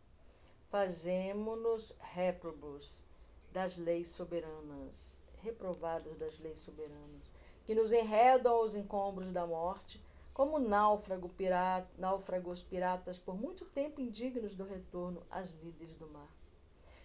fazemos-nos 0.69 1.95
réprobos 2.01 3.03
das 3.53 3.77
leis 3.77 4.09
soberanas 4.09 5.25
reprovados 5.45 6.17
das 6.17 6.39
leis 6.39 6.59
soberanas, 6.59 7.23
que 7.67 7.75
nos 7.75 7.93
enredam 7.93 8.55
aos 8.55 8.75
encombros 8.75 9.31
da 9.31 9.47
morte, 9.47 10.03
como 10.33 10.59
náufrago 10.59 11.29
pirata, 11.29 11.89
náufragos 11.99 12.63
piratas 12.63 13.19
por 13.19 13.37
muito 13.37 13.65
tempo 13.67 14.01
indignos 14.01 14.55
do 14.55 14.65
retorno 14.65 15.23
às 15.31 15.51
lides 15.63 15.95
do 15.95 16.09
mar. 16.09 16.29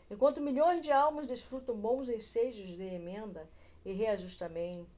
Enquanto 0.10 0.42
milhões 0.42 0.82
de 0.82 0.92
almas 0.92 1.28
desfrutam 1.28 1.76
bons 1.76 2.10
ensejos 2.10 2.68
de 2.70 2.82
emenda 2.82 3.48
e 3.86 3.92
reajustamento, 3.92 4.90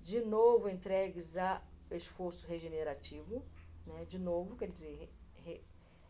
de 0.00 0.20
novo 0.20 0.68
entregues 0.68 1.36
a 1.36 1.60
esforço 1.96 2.46
regenerativo, 2.46 3.42
né? 3.86 4.04
de 4.06 4.18
novo, 4.18 4.56
quer 4.56 4.70
dizer, 4.70 5.10
re, 5.44 5.62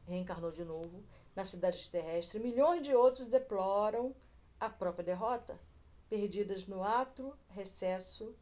reencarnou 0.06 0.52
de 0.52 0.64
novo, 0.64 1.02
na 1.34 1.44
cidade 1.44 1.88
terrestre, 1.88 2.38
milhões 2.40 2.82
de 2.82 2.94
outros 2.94 3.28
deploram 3.28 4.14
a 4.58 4.68
própria 4.68 5.04
derrota 5.04 5.58
perdidas 6.08 6.66
no 6.66 6.82
ato 6.82 7.32
recesso 7.50 8.34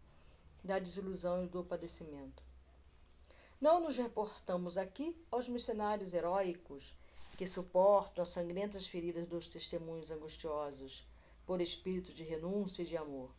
da 0.65 0.79
desilusão 0.79 1.45
e 1.45 1.49
do 1.49 1.63
padecimento. 1.63 2.43
Não 3.61 3.81
nos 3.81 3.97
reportamos 3.97 4.79
aqui 4.79 5.15
aos 5.31 5.49
missionários 5.49 6.15
heróicos 6.15 6.97
que 7.37 7.47
suportam 7.47 8.23
as 8.23 8.31
sangrentas 8.31 8.87
feridas 8.87 9.27
dos 9.29 9.49
testemunhos 9.49 10.11
angustiosos 10.11 11.07
por 11.47 11.61
espírito 11.61 12.13
de 12.13 12.25
renúncia 12.25 12.83
e 12.83 12.87
de 12.87 12.97
amor, 12.97 13.31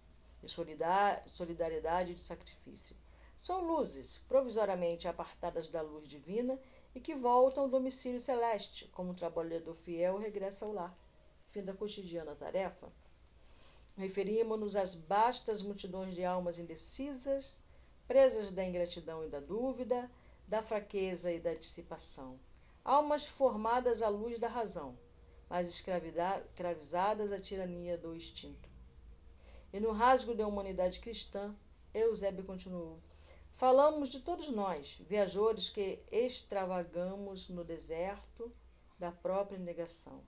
de 0.41 0.49
solidariedade 0.49 2.11
e 2.11 2.15
de 2.15 2.21
sacrifício. 2.21 2.95
São 3.39 3.65
luzes 3.65 4.17
provisoriamente 4.27 5.07
apartadas 5.07 5.69
da 5.69 5.81
luz 5.81 6.09
divina 6.09 6.59
e 6.93 6.99
que 6.99 7.15
voltam 7.15 7.63
ao 7.63 7.69
domicílio 7.69 8.19
celeste, 8.19 8.89
como 8.89 9.11
um 9.11 9.15
trabalhador 9.15 9.73
fiel 9.75 10.17
regressa 10.17 10.65
ao 10.65 10.73
lar. 10.73 10.93
Fim 11.47 11.63
da 11.63 11.73
cotidiana 11.73 12.35
tarefa. 12.35 12.91
Referimos-nos 13.97 14.75
às 14.75 14.93
bastas 14.93 15.61
multidões 15.61 16.13
de 16.13 16.25
almas 16.25 16.59
indecisas, 16.59 17.63
presas 18.09 18.51
da 18.51 18.65
ingratidão 18.65 19.25
e 19.25 19.29
da 19.29 19.39
dúvida, 19.39 20.11
da 20.45 20.61
fraqueza 20.61 21.31
e 21.31 21.39
da 21.39 21.53
dissipação. 21.53 22.37
Almas 22.83 23.25
formadas 23.25 24.01
à 24.01 24.09
luz 24.09 24.37
da 24.37 24.49
razão, 24.49 24.97
mas 25.49 25.69
escravizadas 25.69 27.31
à 27.31 27.39
tirania 27.39 27.97
do 27.97 28.13
instinto. 28.13 28.67
E 29.71 29.79
no 29.79 29.93
rasgo 29.93 30.35
da 30.35 30.45
humanidade 30.45 30.99
cristã, 30.99 31.55
Eusébio 31.93 32.43
continuou. 32.43 32.99
Falamos 33.59 34.07
de 34.07 34.21
todos 34.21 34.47
nós, 34.47 35.01
viajores 35.01 35.69
que 35.69 36.01
extravagamos 36.09 37.49
no 37.49 37.61
deserto 37.61 38.49
da 38.97 39.11
própria 39.11 39.59
negação 39.59 40.23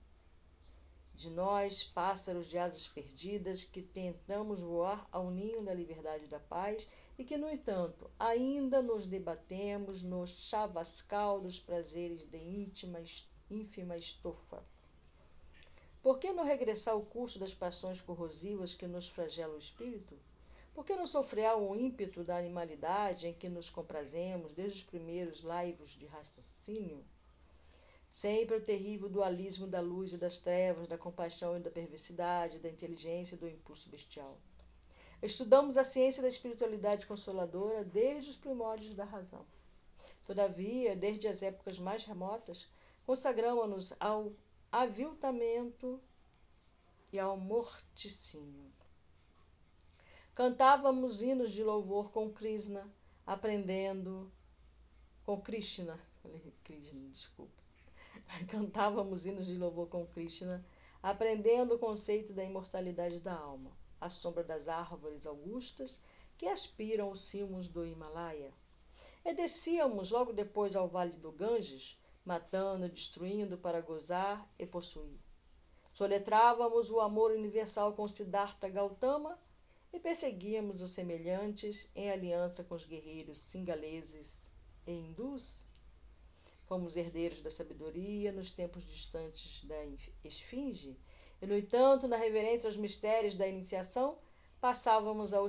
de 1.14 1.30
nós, 1.30 1.82
pássaros 1.82 2.46
de 2.46 2.58
asas 2.58 2.86
perdidas, 2.86 3.64
que 3.64 3.80
tentamos 3.80 4.60
voar 4.60 5.08
ao 5.10 5.30
ninho 5.30 5.64
da 5.64 5.72
liberdade 5.72 6.26
e 6.26 6.28
da 6.28 6.38
paz, 6.38 6.86
e 7.18 7.24
que, 7.24 7.38
no 7.38 7.48
entanto, 7.48 8.10
ainda 8.18 8.82
nos 8.82 9.06
debatemos 9.06 10.02
no 10.02 10.26
chavascal 10.26 11.40
dos 11.40 11.58
prazeres 11.58 12.28
de 12.28 12.36
íntima, 12.36 13.02
ínfima 13.50 13.96
estofa. 13.96 14.62
Por 16.02 16.18
que 16.18 16.34
não 16.34 16.44
regressar 16.44 16.92
ao 16.92 17.00
curso 17.00 17.38
das 17.38 17.54
paixões 17.54 17.98
corrosivas 17.98 18.74
que 18.74 18.86
nos 18.86 19.08
flagelam 19.08 19.54
o 19.54 19.58
espírito? 19.58 20.20
Por 20.74 20.86
que 20.86 20.96
não 20.96 21.06
sofrer 21.06 21.54
o 21.54 21.76
ímpeto 21.76 22.24
da 22.24 22.38
animalidade 22.38 23.26
em 23.26 23.34
que 23.34 23.48
nos 23.48 23.68
comprazemos 23.68 24.52
desde 24.54 24.78
os 24.78 24.84
primeiros 24.84 25.42
laivos 25.42 25.90
de 25.90 26.06
raciocínio? 26.06 27.04
Sempre 28.10 28.56
o 28.56 28.60
terrível 28.60 29.08
dualismo 29.08 29.66
da 29.66 29.80
luz 29.80 30.12
e 30.12 30.18
das 30.18 30.38
trevas, 30.38 30.88
da 30.88 30.98
compaixão 30.98 31.56
e 31.56 31.60
da 31.60 31.70
perversidade, 31.70 32.58
da 32.58 32.68
inteligência 32.68 33.34
e 33.34 33.38
do 33.38 33.48
impulso 33.48 33.88
bestial. 33.90 34.38
Estudamos 35.22 35.76
a 35.76 35.84
ciência 35.84 36.20
da 36.20 36.28
espiritualidade 36.28 37.06
consoladora 37.06 37.84
desde 37.84 38.30
os 38.30 38.36
primórdios 38.36 38.94
da 38.94 39.04
razão. 39.04 39.46
Todavia, 40.26 40.96
desde 40.96 41.28
as 41.28 41.42
épocas 41.42 41.78
mais 41.78 42.04
remotas, 42.04 42.68
consagramos-nos 43.06 43.94
ao 44.00 44.32
aviltamento 44.70 46.00
e 47.12 47.18
ao 47.18 47.36
morticínio. 47.36 48.71
Cantávamos 50.34 51.20
hinos 51.20 51.52
de 51.52 51.62
louvor 51.62 52.10
com 52.10 52.32
Krishna, 52.32 52.90
aprendendo 53.26 54.32
com 55.26 55.38
Krishna, 55.38 56.00
Krishna, 56.64 57.06
desculpa. 57.10 57.62
Cantávamos 58.48 59.26
hinos 59.26 59.46
de 59.46 59.58
louvor 59.58 59.88
com 59.88 60.06
Krishna, 60.06 60.64
aprendendo 61.02 61.74
o 61.74 61.78
conceito 61.78 62.32
da 62.32 62.42
imortalidade 62.42 63.20
da 63.20 63.34
alma, 63.34 63.76
à 64.00 64.08
sombra 64.08 64.42
das 64.42 64.68
árvores 64.68 65.26
augustas 65.26 66.02
que 66.38 66.46
aspiram 66.46 67.10
os 67.10 67.20
cimos 67.20 67.68
do 67.68 67.84
Himalaia. 67.84 68.54
E 69.26 69.34
descíamos 69.34 70.12
logo 70.12 70.32
depois 70.32 70.74
ao 70.74 70.88
vale 70.88 71.12
do 71.12 71.30
Ganges, 71.30 72.00
matando, 72.24 72.88
destruindo 72.88 73.58
para 73.58 73.82
gozar 73.82 74.50
e 74.58 74.64
possuir. 74.64 75.20
Soletrávamos 75.92 76.90
o 76.90 77.00
amor 77.00 77.32
universal 77.32 77.92
com 77.92 78.08
Siddhartha 78.08 78.70
Gautama 78.70 79.38
e 79.92 80.00
perseguíamos 80.00 80.80
os 80.80 80.90
semelhantes 80.90 81.90
em 81.94 82.10
aliança 82.10 82.64
com 82.64 82.74
os 82.74 82.84
guerreiros 82.84 83.38
singaleses 83.38 84.50
e 84.86 84.92
hindus. 84.92 85.64
Fomos 86.64 86.96
herdeiros 86.96 87.42
da 87.42 87.50
sabedoria 87.50 88.32
nos 88.32 88.50
tempos 88.50 88.84
distantes 88.84 89.64
da 89.64 89.76
esfinge, 90.24 90.98
e, 91.40 91.46
no 91.46 91.56
entanto, 91.56 92.08
na 92.08 92.16
reverência 92.16 92.68
aos 92.68 92.76
mistérios 92.76 93.34
da 93.34 93.46
iniciação, 93.46 94.18
passávamos 94.60 95.34
a 95.34 95.40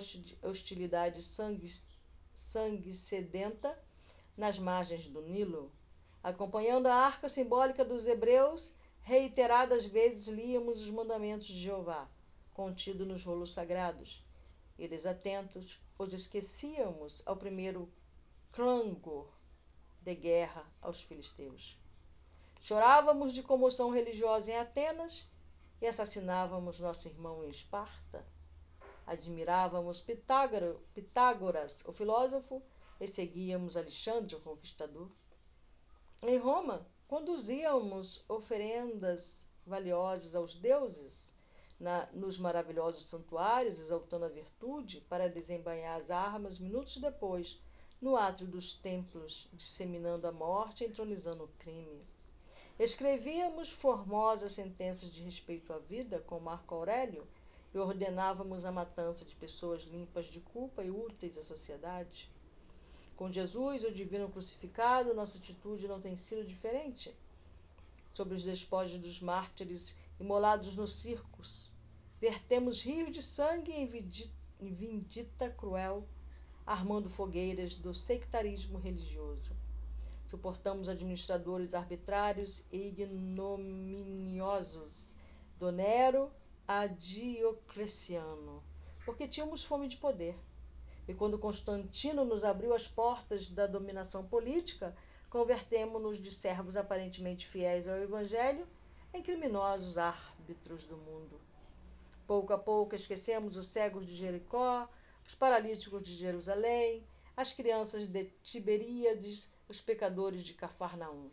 hostilidade 0.42 1.22
sangue, 1.22 1.72
sangue 2.34 2.92
sedenta 2.94 3.80
nas 4.36 4.58
margens 4.58 5.08
do 5.08 5.22
Nilo. 5.22 5.72
Acompanhando 6.22 6.88
a 6.88 6.96
arca 6.96 7.30
simbólica 7.30 7.86
dos 7.86 8.08
hebreus, 8.08 8.74
reiteradas 9.02 9.86
vezes 9.86 10.28
líamos 10.28 10.82
os 10.82 10.90
mandamentos 10.90 11.48
de 11.48 11.60
Jeová, 11.60 12.10
contido 12.54 13.06
nos 13.06 13.24
rolos 13.24 13.54
sagrados, 13.54 14.26
e 14.86 14.88
desatentos 14.88 15.80
os 15.98 16.14
esquecíamos 16.14 17.22
ao 17.26 17.38
primeiro 17.38 17.92
clangor 18.52 19.32
de 20.02 20.14
guerra 20.14 20.66
aos 20.82 21.02
filisteus. 21.02 21.80
Chorávamos 22.60 23.34
de 23.34 23.44
comoção 23.44 23.90
religiosa 23.90 24.52
em 24.52 24.58
Atenas 24.58 25.28
e 25.82 25.88
assassinávamos 25.88 26.80
nosso 26.80 27.08
irmão 27.08 27.44
em 27.44 27.50
Esparta. 27.50 28.26
Admirávamos 29.06 30.02
Pitágoro, 30.02 30.82
Pitágoras, 30.94 31.84
o 31.86 31.92
filósofo, 31.92 32.62
e 33.00 33.08
seguíamos 33.08 33.76
Alexandre, 33.76 34.36
o 34.36 34.42
conquistador. 34.42 35.10
Em 36.22 36.38
Roma, 36.38 36.88
conduzíamos 37.08 38.24
oferendas 38.30 39.48
valiosas 39.66 40.36
aos 40.36 40.56
deuses 40.56 41.33
na, 41.84 42.08
nos 42.14 42.40
maravilhosos 42.40 43.04
santuários, 43.04 43.78
exaltando 43.78 44.24
a 44.24 44.30
virtude, 44.30 45.02
para 45.10 45.28
desembainhar 45.28 46.00
as 46.00 46.10
armas 46.10 46.58
minutos 46.58 46.98
depois 46.98 47.62
no 48.02 48.16
átrio 48.16 48.48
dos 48.48 48.74
templos, 48.74 49.50
disseminando 49.52 50.26
a 50.26 50.32
morte, 50.32 50.86
entronizando 50.86 51.44
o 51.44 51.50
crime. 51.60 52.02
Escrevíamos 52.80 53.70
formosas 53.70 54.54
sentenças 54.54 55.12
de 55.12 55.24
respeito 55.24 55.74
à 55.74 55.78
vida, 55.78 56.20
com 56.20 56.40
Marco 56.40 56.74
Aurélio, 56.74 57.28
e 57.74 57.78
ordenávamos 57.78 58.64
a 58.64 58.72
matança 58.72 59.26
de 59.26 59.36
pessoas 59.36 59.84
limpas 59.84 60.28
de 60.28 60.40
culpa 60.40 60.84
e 60.84 60.90
úteis 60.90 61.38
à 61.38 61.44
sociedade. 61.44 62.32
Com 63.18 63.30
Jesus, 63.30 63.84
o 63.84 63.92
divino 63.92 64.30
crucificado, 64.30 65.14
nossa 65.14 65.38
atitude 65.38 65.88
não 65.88 66.00
tem 66.00 66.16
sido 66.16 66.46
diferente. 66.46 67.14
Sobre 68.14 68.36
os 68.36 68.44
despojos 68.44 69.00
dos 69.00 69.20
mártires 69.20 69.98
imolados 70.20 70.76
nos 70.76 70.94
circos, 70.94 71.73
vertemos 72.24 72.82
rios 72.82 73.12
de 73.12 73.22
sangue 73.22 73.74
em 73.74 73.86
vindita 74.74 75.50
cruel 75.50 76.08
armando 76.66 77.10
fogueiras 77.10 77.76
do 77.76 77.94
sectarismo 77.94 78.80
religioso. 78.80 79.54
Suportamos 80.30 80.88
administradores 80.88 81.74
arbitrários 81.74 82.64
e 82.72 82.88
ignominiosos 82.88 85.18
do 85.60 85.70
Nero 85.70 86.32
a 86.66 86.88
Diocleciano, 86.88 88.64
porque 89.04 89.28
tínhamos 89.28 89.66
fome 89.66 89.90
de 89.90 89.98
poder. 89.98 90.40
E 91.06 91.14
quando 91.14 91.38
Constantino 91.38 92.24
nos 92.24 92.46
abriu 92.46 92.74
as 92.74 92.88
portas 92.88 93.50
da 93.50 93.68
dominação 93.68 94.26
política, 94.28 94.96
convertemos-nos 95.30 96.24
de 96.24 96.32
servos 96.32 96.78
aparentemente 96.78 97.46
fiéis 97.46 97.86
ao 97.86 97.98
Evangelho 97.98 98.66
em 99.14 99.22
criminosos 99.22 99.98
árbitros 99.98 100.86
do 100.86 100.96
mundo. 100.96 101.53
Pouco 102.26 102.54
a 102.54 102.58
pouco 102.58 102.96
esquecemos 102.96 103.58
os 103.58 103.68
cegos 103.68 104.06
de 104.06 104.16
Jericó, 104.16 104.90
os 105.26 105.36
paralíticos 105.36 106.04
de 106.04 106.16
Jerusalém, 106.16 107.06
as 107.36 107.54
crianças 107.54 108.08
de 108.08 108.26
Tiberíades, 108.44 109.50
os 109.68 109.82
pecadores 109.82 110.44
de 110.44 110.54
Cafarnaum. 110.54 111.30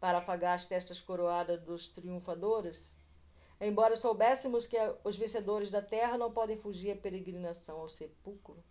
Para 0.00 0.18
afagar 0.18 0.54
as 0.54 0.66
testas 0.66 1.00
coroadas 1.00 1.60
dos 1.62 1.88
triunfadores, 1.88 2.96
embora 3.60 3.96
soubéssemos 3.96 4.66
que 4.66 4.76
os 5.04 5.16
vencedores 5.16 5.70
da 5.70 5.82
terra 5.82 6.18
não 6.18 6.32
podem 6.32 6.56
fugir 6.56 6.92
à 6.92 6.96
peregrinação 6.96 7.80
ao 7.80 7.88
sepulcro, 7.88 8.62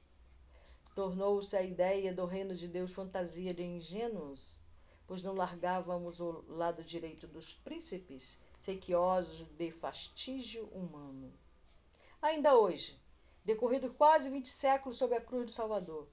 tornou-se 0.96 1.56
a 1.56 1.62
ideia 1.62 2.14
do 2.14 2.26
reino 2.26 2.56
de 2.56 2.68
Deus 2.68 2.92
fantasia 2.92 3.54
de 3.54 3.64
ingênuos, 3.64 4.62
pois 5.06 5.22
não 5.22 5.36
largávamos 5.36 6.20
o 6.20 6.44
lado 6.48 6.84
direito 6.84 7.28
dos 7.28 7.54
príncipes, 7.54 8.42
sequiosos 8.58 9.48
de 9.58 9.72
fastígio 9.72 10.66
humano. 10.74 11.32
Ainda 12.22 12.58
hoje, 12.58 13.00
decorrido 13.46 13.94
quase 13.94 14.30
vinte 14.30 14.50
séculos 14.50 14.98
sob 14.98 15.16
a 15.16 15.22
cruz 15.22 15.46
do 15.46 15.52
Salvador. 15.52 16.08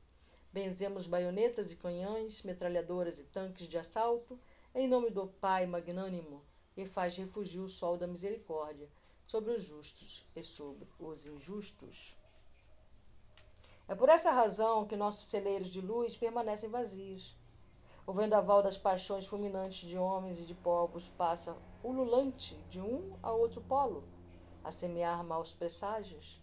Benzemos 0.52 1.06
baionetas 1.06 1.72
e 1.72 1.76
canhões, 1.76 2.42
metralhadoras 2.42 3.18
e 3.18 3.24
tanques 3.24 3.66
de 3.66 3.76
assalto, 3.76 4.38
em 4.74 4.86
nome 4.86 5.10
do 5.10 5.26
Pai 5.26 5.66
magnânimo, 5.66 6.42
e 6.76 6.86
faz 6.86 7.16
refugir 7.16 7.60
o 7.60 7.68
sol 7.68 7.96
da 7.96 8.06
misericórdia 8.06 8.88
sobre 9.26 9.52
os 9.52 9.64
justos 9.64 10.24
e 10.36 10.44
sobre 10.44 10.86
os 10.98 11.26
injustos. 11.26 12.16
É 13.88 13.94
por 13.94 14.08
essa 14.08 14.30
razão 14.30 14.86
que 14.86 14.96
nossos 14.96 15.28
celeiros 15.28 15.68
de 15.68 15.80
luz 15.80 16.16
permanecem 16.16 16.70
vazios. 16.70 17.34
O 18.06 18.12
vendaval 18.12 18.62
das 18.62 18.78
paixões 18.78 19.26
fulminantes 19.26 19.88
de 19.88 19.96
homens 19.96 20.38
e 20.38 20.44
de 20.44 20.54
povos 20.54 21.08
passa 21.08 21.56
ululante 21.84 22.56
de 22.70 22.80
um 22.80 23.16
a 23.22 23.30
outro 23.30 23.60
polo, 23.60 24.02
a 24.64 24.70
semear 24.70 25.22
maus 25.22 25.52
presságios. 25.52 26.42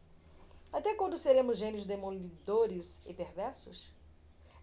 Até 0.71 0.93
quando 0.93 1.17
seremos 1.17 1.57
gênios 1.57 1.83
demolidores 1.83 3.03
e 3.05 3.13
perversos? 3.13 3.91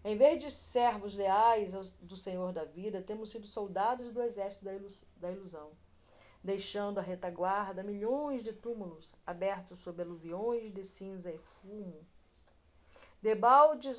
Em 0.03 0.17
vez 0.17 0.41
de 0.41 0.49
servos 0.49 1.13
leais 1.13 1.73
do 2.01 2.15
Senhor 2.15 2.53
da 2.53 2.63
vida, 2.63 3.01
temos 3.01 3.31
sido 3.31 3.45
soldados 3.45 4.13
do 4.13 4.21
exército 4.21 4.65
da 5.17 5.31
ilusão, 5.31 5.71
deixando 6.41 6.99
a 6.99 7.03
retaguarda 7.03 7.83
milhões 7.83 8.41
de 8.41 8.53
túmulos 8.53 9.13
abertos 9.25 9.79
sob 9.79 10.01
aluviões 10.01 10.71
de 10.71 10.83
cinza 10.83 11.29
e 11.29 11.37
fumo. 11.37 12.07
Debalde 13.21 13.89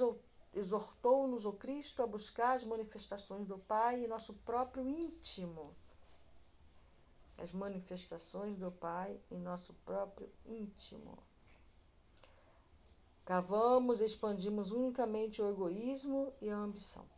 exortou-nos 0.55 1.45
o 1.45 1.53
Cristo 1.53 2.03
a 2.03 2.07
buscar 2.07 2.57
as 2.57 2.65
manifestações 2.65 3.47
do 3.47 3.59
Pai 3.59 4.03
em 4.03 4.09
nosso 4.09 4.35
próprio 4.37 4.89
íntimo. 4.89 5.77
As 7.41 7.53
manifestações 7.53 8.59
do 8.59 8.71
Pai 8.71 9.19
em 9.31 9.39
nosso 9.39 9.73
próprio 9.87 10.31
íntimo. 10.45 11.19
Cavamos 13.25 14.01
e 14.01 14.05
expandimos 14.05 14.71
unicamente 14.71 15.41
o 15.41 15.49
egoísmo 15.49 16.35
e 16.43 16.51
a 16.51 16.57
ambição, 16.57 17.09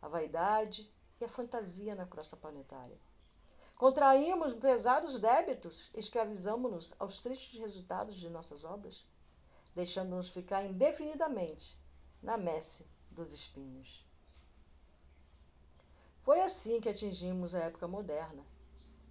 a 0.00 0.06
vaidade 0.06 0.88
e 1.20 1.24
a 1.24 1.28
fantasia 1.28 1.96
na 1.96 2.06
crosta 2.06 2.36
planetária. 2.36 2.96
Contraímos 3.74 4.54
pesados 4.54 5.18
débitos, 5.18 5.90
escravizamos-nos 5.94 6.94
aos 7.00 7.18
tristes 7.18 7.58
resultados 7.58 8.14
de 8.16 8.30
nossas 8.30 8.62
obras, 8.62 9.04
deixando-nos 9.74 10.28
ficar 10.28 10.64
indefinidamente 10.64 11.76
na 12.22 12.36
messe 12.36 12.86
dos 13.10 13.32
espinhos. 13.32 14.06
Foi 16.22 16.40
assim 16.40 16.80
que 16.80 16.88
atingimos 16.88 17.52
a 17.52 17.60
época 17.64 17.88
moderna, 17.88 18.44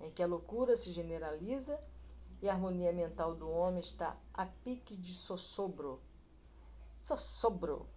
em 0.04 0.12
que 0.12 0.24
a 0.24 0.28
loucura 0.28 0.76
se 0.76 0.92
generaliza 0.92 1.82
e 2.42 2.50
a 2.50 2.54
harmonia 2.54 2.92
mental 2.92 3.36
do 3.36 3.50
homem 3.50 3.80
está 3.80 4.18
a 4.34 4.46
pique 4.46 4.96
de 4.96 5.14
sossobro. 5.14 6.02
Sossobro. 6.98 7.88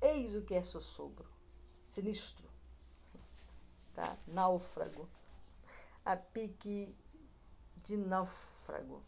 Eis 0.00 0.34
o 0.34 0.42
que 0.42 0.54
é 0.54 0.62
sossobro. 0.62 1.26
Sinistro. 1.84 2.48
tá? 3.94 4.16
Náufrago. 4.28 5.08
A 6.04 6.16
pique 6.16 6.94
de 7.84 7.96
náufrago. 7.96 9.02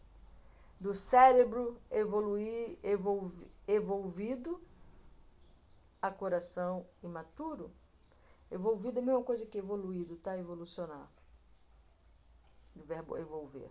Do 0.79 0.95
cérebro 0.95 1.79
evoluir, 1.89 2.77
evolvi, 2.83 3.51
evolvido 3.67 4.59
a 6.01 6.09
coração 6.09 6.85
imaturo. 7.03 7.71
Evolvido 8.49 8.99
é 8.99 9.01
a 9.01 9.05
mesma 9.05 9.23
coisa 9.23 9.45
que 9.45 9.59
evoluído, 9.59 10.17
tá? 10.17 10.37
Evolucionar. 10.37 11.07
O 12.75 12.83
verbo 12.83 13.17
evolver. 13.17 13.69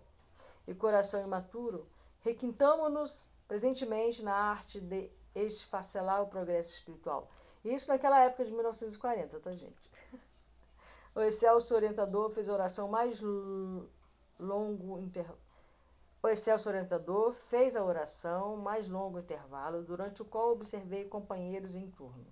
E 0.67 0.73
coração 0.73 1.23
imaturo, 1.23 1.87
requintamos-nos 2.21 3.29
presentemente 3.47 4.23
na 4.23 4.33
arte 4.33 4.79
de 4.79 5.09
esfacelar 5.35 6.21
o 6.21 6.27
progresso 6.27 6.71
espiritual. 6.71 7.29
Isso 7.63 7.89
naquela 7.89 8.19
época 8.19 8.45
de 8.45 8.51
1940, 8.51 9.39
tá, 9.39 9.51
gente? 9.51 9.91
O 11.13 11.19
excelso 11.19 11.75
orientador 11.75 12.29
fez 12.29 12.47
a 12.47 12.53
oração 12.53 12.87
mais 12.87 13.21
longo 14.39 14.97
intervalo. 14.97 15.37
O 16.23 16.27
excelso 16.27 16.69
orientador 16.69 17.33
fez 17.33 17.75
a 17.75 17.83
oração 17.83 18.55
mais 18.55 18.87
longo 18.87 19.19
intervalo, 19.19 19.83
durante 19.83 20.21
o 20.21 20.25
qual 20.25 20.51
observei 20.51 21.05
companheiros 21.05 21.75
em 21.75 21.89
turno. 21.91 22.27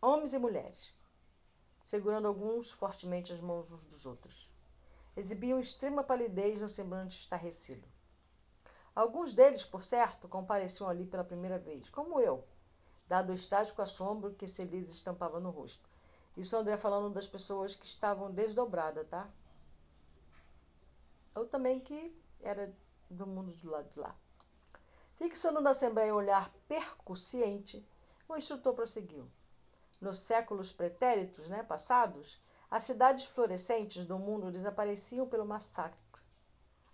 Homens 0.00 0.32
e 0.32 0.38
mulheres, 0.38 0.94
segurando 1.84 2.28
alguns 2.28 2.70
fortemente 2.70 3.32
as 3.32 3.40
mãos 3.40 3.70
uns 3.72 3.84
dos 3.84 4.06
outros. 4.06 4.51
Exibiam 5.16 5.60
extrema 5.60 6.02
palidez 6.02 6.60
no 6.60 6.68
semblante 6.68 7.18
estarrecido. 7.18 7.86
Alguns 8.94 9.34
deles, 9.34 9.64
por 9.64 9.82
certo, 9.82 10.28
compareciam 10.28 10.88
ali 10.88 11.06
pela 11.06 11.24
primeira 11.24 11.58
vez, 11.58 11.88
como 11.90 12.20
eu, 12.20 12.46
dado 13.06 13.30
o 13.30 13.34
estático 13.34 13.82
assombro 13.82 14.34
que 14.34 14.46
se 14.46 14.64
lhes 14.64 14.90
estampava 14.90 15.40
no 15.40 15.50
rosto. 15.50 15.88
Isso 16.36 16.56
André 16.56 16.76
falando 16.76 17.12
das 17.12 17.26
pessoas 17.26 17.74
que 17.74 17.84
estavam 17.84 18.30
desdobradas, 18.30 19.06
tá? 19.08 19.28
Ou 21.34 21.46
também 21.46 21.80
que 21.80 22.14
era 22.40 22.74
do 23.10 23.26
mundo 23.26 23.52
do 23.52 23.70
lado 23.70 23.90
de 23.90 23.98
lá. 23.98 24.14
Fixando 25.16 25.60
na 25.60 25.70
Assembleia 25.70 26.14
um 26.14 26.16
olhar 26.16 26.50
percussiente, 26.66 27.86
o 28.28 28.36
instrutor 28.36 28.74
prosseguiu. 28.74 29.28
Nos 30.00 30.18
séculos 30.18 30.72
pretéritos, 30.72 31.48
né, 31.48 31.62
passados, 31.62 32.40
as 32.72 32.84
cidades 32.84 33.26
florescentes 33.26 34.06
do 34.06 34.18
mundo 34.18 34.50
desapareciam 34.50 35.28
pelo 35.28 35.44
massacre, 35.44 36.00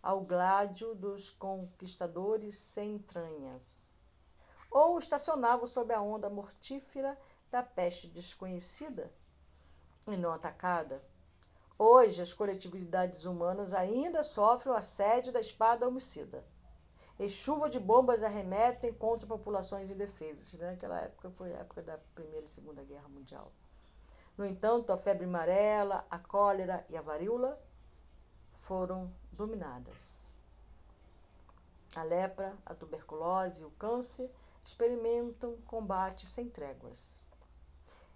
ao 0.03 0.23
gládio 0.23 0.93
dos 0.93 1.31
conquistadores 1.31 2.57
sem 2.57 2.97
entranhas, 2.97 3.95
ou 4.73 4.99
estacionavam 4.99 5.69
sob 5.69 5.95
a 5.95 6.03
onda 6.03 6.29
mortífera 6.29 7.17
da 7.49 7.63
peste 7.63 8.09
desconhecida 8.09 9.09
e 10.09 10.17
não 10.17 10.33
atacada. 10.33 11.01
Hoje, 11.79 12.23
as 12.23 12.35
coletividades 12.35 13.25
humanas 13.25 13.73
ainda 13.73 14.25
sofrem 14.25 14.75
o 14.75 14.77
assédio 14.77 15.33
da 15.33 15.41
espada 15.41 15.87
homicida. 15.87 16.45
E 17.21 17.29
chuva 17.29 17.71
de 17.71 17.79
bombas 17.79 18.25
arremetem 18.25 18.93
contra 18.93 19.29
populações 19.29 19.93
indefesas. 19.93 20.55
Né? 20.55 20.71
Aquela 20.71 20.99
época 20.99 21.31
foi 21.31 21.55
a 21.55 21.59
época 21.59 21.83
da 21.83 21.99
Primeira 22.17 22.47
e 22.47 22.49
Segunda 22.49 22.83
Guerra 22.83 23.09
Mundial. 23.09 23.53
No 24.39 24.47
entanto, 24.47 24.93
a 24.93 24.97
febre 24.97 25.25
amarela, 25.25 26.07
a 26.09 26.17
cólera 26.17 26.87
e 26.89 26.97
a 26.97 27.03
varíola 27.03 27.61
foram 28.55 29.13
dominadas. 29.33 30.33
A 31.97 32.05
lepra, 32.05 32.57
a 32.65 32.73
tuberculose 32.73 33.63
e 33.63 33.65
o 33.65 33.71
câncer 33.73 34.31
experimentam 34.65 35.57
combate 35.63 36.25
sem 36.25 36.49
tréguas. 36.49 37.21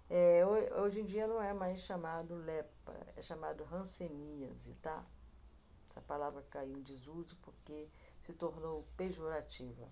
É, 0.09 0.45
hoje 0.77 1.01
em 1.01 1.05
dia 1.05 1.27
não 1.27 1.41
é 1.41 1.53
mais 1.53 1.81
chamado 1.81 2.35
lepra, 2.35 2.95
é 3.17 3.21
chamado 3.21 3.67
hanseníase, 3.69 4.75
tá? 4.75 5.03
Essa 5.89 5.99
palavra 6.01 6.41
caiu 6.49 6.77
em 6.77 6.83
desuso 6.83 7.35
porque 7.41 7.89
se 8.21 8.31
tornou 8.31 8.87
pejorativa. 8.95 9.89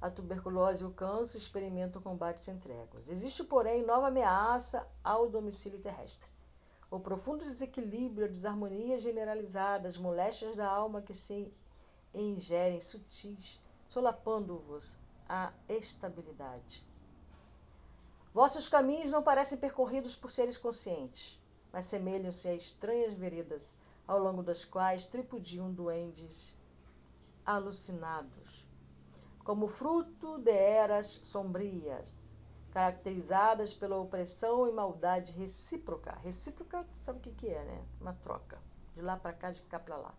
A 0.00 0.08
tuberculose 0.08 0.82
e 0.84 0.86
o 0.86 0.92
câncer 0.92 1.38
experimentam 1.38 2.00
combate 2.00 2.44
sem 2.44 2.58
tréguas. 2.58 3.08
Existe, 3.08 3.42
porém, 3.42 3.84
nova 3.84 4.08
ameaça 4.08 4.86
ao 5.02 5.28
domicílio 5.28 5.80
terrestre. 5.80 6.28
O 6.90 7.00
profundo 7.00 7.44
desequilíbrio, 7.44 8.26
a 8.26 8.30
desarmonia 8.30 8.98
generalizada, 9.00 9.88
as 9.88 9.98
moléstias 9.98 10.56
da 10.56 10.68
alma 10.68 11.02
que 11.02 11.12
se 11.12 11.52
ingerem 12.14 12.80
sutis 12.80 13.60
solapando-vos 13.88 14.96
a 15.28 15.52
estabilidade. 15.68 16.86
Vossos 18.32 18.68
caminhos 18.68 19.10
não 19.10 19.22
parecem 19.22 19.58
percorridos 19.58 20.14
por 20.14 20.30
seres 20.30 20.56
conscientes, 20.56 21.40
mas 21.72 21.86
semelham-se 21.86 22.46
a 22.46 22.54
estranhas 22.54 23.14
veredas 23.14 23.76
ao 24.06 24.18
longo 24.18 24.42
das 24.42 24.64
quais 24.64 25.06
tripudiam 25.06 25.72
duendes 25.72 26.56
alucinados, 27.44 28.67
como 29.48 29.66
fruto 29.66 30.36
de 30.36 30.52
eras 30.52 31.22
sombrias, 31.24 32.36
caracterizadas 32.70 33.72
pela 33.72 33.96
opressão 33.96 34.68
e 34.68 34.72
maldade 34.72 35.32
recíproca. 35.32 36.18
Recíproca, 36.22 36.86
sabe 36.92 37.20
o 37.20 37.22
que, 37.22 37.30
que 37.30 37.48
é, 37.48 37.64
né? 37.64 37.82
Uma 37.98 38.12
troca, 38.12 38.58
de 38.94 39.00
lá 39.00 39.16
para 39.16 39.32
cá, 39.32 39.50
de 39.50 39.62
cá 39.62 39.78
para 39.78 39.96
lá, 39.96 40.14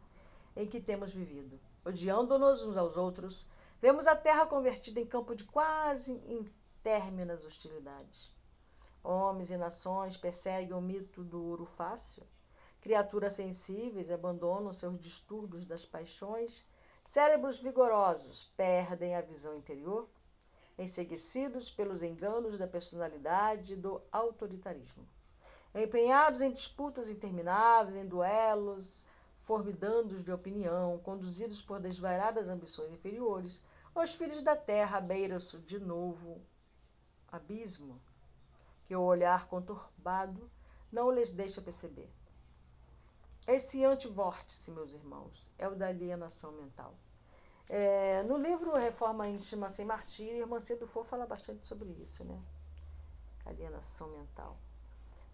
em 0.55 0.65
que 0.65 0.81
temos 0.81 1.13
vivido, 1.13 1.59
odiando-nos 1.85 2.63
uns 2.63 2.75
aos 2.75 2.97
outros, 2.97 3.47
Vemos 3.79 4.07
a 4.07 4.15
terra 4.15 4.45
convertida 4.45 4.99
em 4.99 5.05
campo 5.05 5.33
de 5.33 5.45
quase 5.45 6.11
intérminas 6.27 7.45
hostilidades. 7.45 8.33
Homens 9.01 9.51
e 9.51 9.57
nações 9.57 10.17
perseguem 10.17 10.73
o 10.73 10.81
mito 10.81 11.23
do 11.23 11.41
ouro 11.41 11.65
fácil. 11.65 12.23
Criaturas 12.81 13.33
sensíveis 13.33 14.11
abandonam 14.11 14.73
seus 14.73 14.99
distúrbios 14.99 15.65
das 15.65 15.85
paixões. 15.85 16.67
Cérebros 17.03 17.59
vigorosos 17.59 18.51
perdem 18.55 19.15
a 19.15 19.21
visão 19.21 19.55
interior, 19.55 20.07
enseguecidos 20.77 21.69
pelos 21.69 22.03
enganos 22.03 22.57
da 22.57 22.67
personalidade 22.67 23.73
e 23.73 23.75
do 23.75 24.01
autoritarismo. 24.11 25.07
Empenhados 25.73 26.41
em 26.41 26.51
disputas 26.51 27.09
intermináveis, 27.09 27.95
em 27.95 28.07
duelos, 28.07 29.05
formidandos 29.37 30.23
de 30.23 30.31
opinião, 30.31 30.99
conduzidos 30.99 31.61
por 31.61 31.79
desvairadas 31.79 32.49
ambições 32.49 32.91
inferiores, 32.91 33.63
os 33.95 34.13
filhos 34.13 34.43
da 34.43 34.55
terra 34.55 35.01
beiram-se 35.01 35.57
de 35.59 35.79
novo 35.79 36.41
abismo, 37.27 37.99
que 38.85 38.95
o 38.95 39.01
olhar 39.01 39.47
conturbado 39.47 40.49
não 40.91 41.11
lhes 41.11 41.31
deixa 41.31 41.61
perceber. 41.61 42.09
Esse 43.49 43.83
antivórtice, 43.83 44.69
meus 44.69 44.93
irmãos, 44.93 45.49
é 45.57 45.67
o 45.67 45.75
da 45.75 45.87
alienação 45.87 46.51
mental. 46.51 46.93
É, 47.67 48.21
no 48.23 48.37
livro 48.37 48.75
Reforma 48.75 49.27
Íntima 49.27 49.69
Sem 49.69 49.85
Martírio, 49.85 50.37
Irmã 50.37 50.59
Cedo 50.59 50.85
For 50.85 51.03
fala 51.03 51.25
bastante 51.25 51.65
sobre 51.65 51.89
isso, 51.89 52.23
né? 52.23 52.39
Alienação 53.43 54.09
mental. 54.09 54.55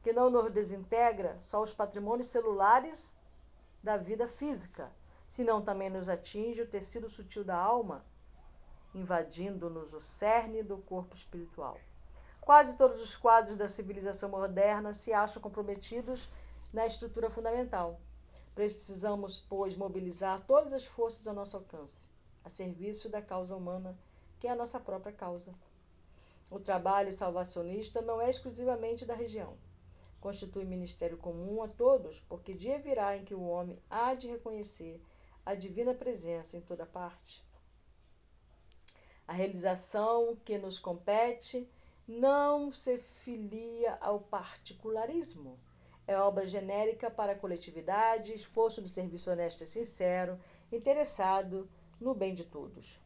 Que 0.02 0.14
não 0.14 0.30
nos 0.30 0.50
desintegra 0.54 1.38
só 1.42 1.62
os 1.62 1.74
patrimônios 1.74 2.28
celulares 2.28 3.22
da 3.84 3.98
vida 3.98 4.30
física, 4.30 4.90
senão 5.28 5.62
também 5.62 5.90
nos 5.90 6.08
atinge 6.08 6.62
o 6.62 6.68
tecido 6.68 7.10
sutil 7.10 7.44
da 7.44 7.58
alma 7.58 8.06
invadindo-nos 8.94 9.94
o 9.94 10.00
cerne 10.00 10.64
do 10.64 10.78
corpo 10.78 11.18
espiritual. 11.18 11.78
Quase 12.40 12.78
todos 12.78 13.02
os 13.02 13.18
quadros 13.18 13.58
da 13.58 13.68
civilização 13.68 14.30
moderna 14.30 14.94
se 14.94 15.12
acham 15.12 15.42
comprometidos 15.42 16.30
na 16.76 16.86
estrutura 16.86 17.30
fundamental. 17.30 18.00
Precisamos, 18.54 19.40
pois, 19.40 19.76
mobilizar 19.76 20.46
todas 20.46 20.74
as 20.74 20.86
forças 20.86 21.28
ao 21.28 21.34
nosso 21.34 21.58
alcance, 21.58 22.08
a 22.44 22.50
serviço 22.50 23.10
da 23.10 23.22
causa 23.22 23.56
humana, 23.56 23.98
que 24.40 24.48
é 24.48 24.52
a 24.52 24.56
nossa 24.56 24.80
própria 24.80 25.12
causa. 25.12 25.56
O 26.52 26.60
trabalho 26.60 27.12
salvacionista 27.12 28.02
não 28.02 28.22
é 28.22 28.30
exclusivamente 28.30 29.06
da 29.06 29.16
região. 29.16 29.58
Constitui 30.22 30.66
ministério 30.66 31.18
comum 31.18 31.64
a 31.64 31.68
todos, 31.68 32.20
porque 32.30 32.54
dia 32.54 32.78
virá 32.78 33.18
em 33.18 33.26
que 33.26 33.34
o 33.34 33.48
homem 33.48 33.82
há 33.90 34.14
de 34.14 34.28
reconhecer 34.28 35.02
a 35.44 35.56
divina 35.56 35.94
presença 35.94 36.58
em 36.58 36.62
toda 36.62 36.86
parte 36.86 37.44
a 39.28 39.34
realização 39.34 40.38
que 40.44 40.58
nos 40.58 40.78
compete 40.78 41.68
não 42.08 42.72
se 42.72 42.98
filia 42.98 43.98
ao 44.00 44.20
particularismo. 44.20 45.60
É 46.08 46.18
obra 46.18 46.46
genérica 46.46 47.10
para 47.10 47.32
a 47.32 47.36
coletividade, 47.36 48.34
esforço 48.34 48.82
de 48.82 48.90
serviço 48.90 49.32
honesto 49.32 49.64
e 49.64 49.66
sincero, 49.66 50.40
interessado 50.72 51.70
no 52.00 52.14
bem 52.14 52.34
de 52.34 52.44
todos. 52.44 53.00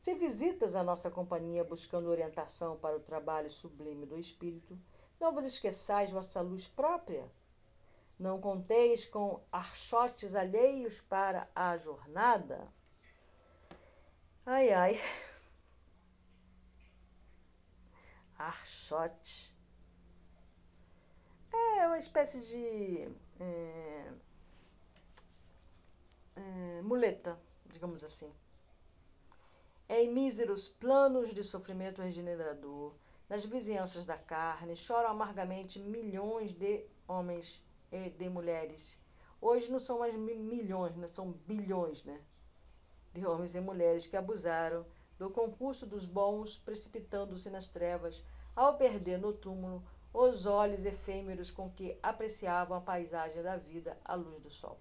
Se 0.00 0.14
visitas 0.14 0.74
a 0.74 0.82
nossa 0.82 1.10
companhia 1.10 1.62
buscando 1.62 2.08
orientação 2.08 2.76
para 2.76 2.96
o 2.96 3.00
trabalho 3.00 3.50
sublime 3.50 4.06
do 4.06 4.18
espírito, 4.18 4.78
não 5.20 5.32
vos 5.32 5.44
esqueçais 5.44 6.10
vossa 6.10 6.40
luz 6.40 6.66
própria. 6.66 7.30
Não 8.18 8.40
conteis 8.40 9.04
com 9.04 9.42
archotes 9.52 10.34
alheios 10.34 11.00
para 11.00 11.48
a 11.54 11.76
jornada. 11.76 12.72
Ai, 14.46 14.72
ai. 14.72 15.00
Arshot. 18.38 19.54
É 21.52 21.86
uma 21.86 21.98
espécie 21.98 22.40
de 22.40 23.08
é, 23.40 24.12
é, 26.36 26.82
muleta, 26.82 27.38
digamos 27.66 28.04
assim. 28.04 28.32
Em 29.88 30.12
míseros 30.12 30.68
planos 30.68 31.34
de 31.34 31.42
sofrimento 31.42 32.00
regenerador, 32.00 32.94
nas 33.28 33.44
vizinhanças 33.44 34.06
da 34.06 34.16
carne, 34.16 34.76
choram 34.76 35.10
amargamente 35.10 35.78
milhões 35.78 36.52
de 36.52 36.84
homens 37.08 37.62
e 37.90 38.10
de 38.10 38.28
mulheres. 38.28 38.98
Hoje 39.40 39.70
não 39.70 39.78
são 39.78 40.00
mais 40.00 40.14
milhões, 40.16 40.94
né? 40.96 41.06
são 41.06 41.32
bilhões 41.46 42.04
né? 42.04 42.20
de 43.12 43.26
homens 43.26 43.54
e 43.54 43.60
mulheres 43.60 44.06
que 44.06 44.16
abusaram 44.16 44.84
do 45.18 45.30
concurso 45.30 45.86
dos 45.86 46.06
bons, 46.06 46.56
precipitando-se 46.56 47.50
nas 47.50 47.68
trevas, 47.68 48.22
ao 48.54 48.76
perder 48.76 49.18
no 49.18 49.32
túmulo 49.32 49.82
os 50.12 50.46
olhos 50.46 50.84
efêmeros 50.84 51.50
com 51.50 51.70
que 51.70 51.98
apreciavam 52.02 52.76
a 52.76 52.80
paisagem 52.80 53.42
da 53.42 53.56
vida 53.56 53.96
à 54.04 54.14
luz 54.14 54.42
do 54.42 54.50
sol. 54.50 54.78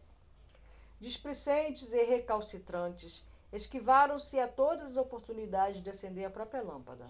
Displicentes 0.99 1.93
e 1.93 2.03
recalcitrantes, 2.03 3.25
esquivaram-se 3.51 4.39
a 4.39 4.47
todas 4.47 4.91
as 4.91 4.97
oportunidades 4.97 5.81
de 5.81 5.89
acender 5.89 6.25
a 6.25 6.29
própria 6.29 6.61
lâmpada. 6.61 7.09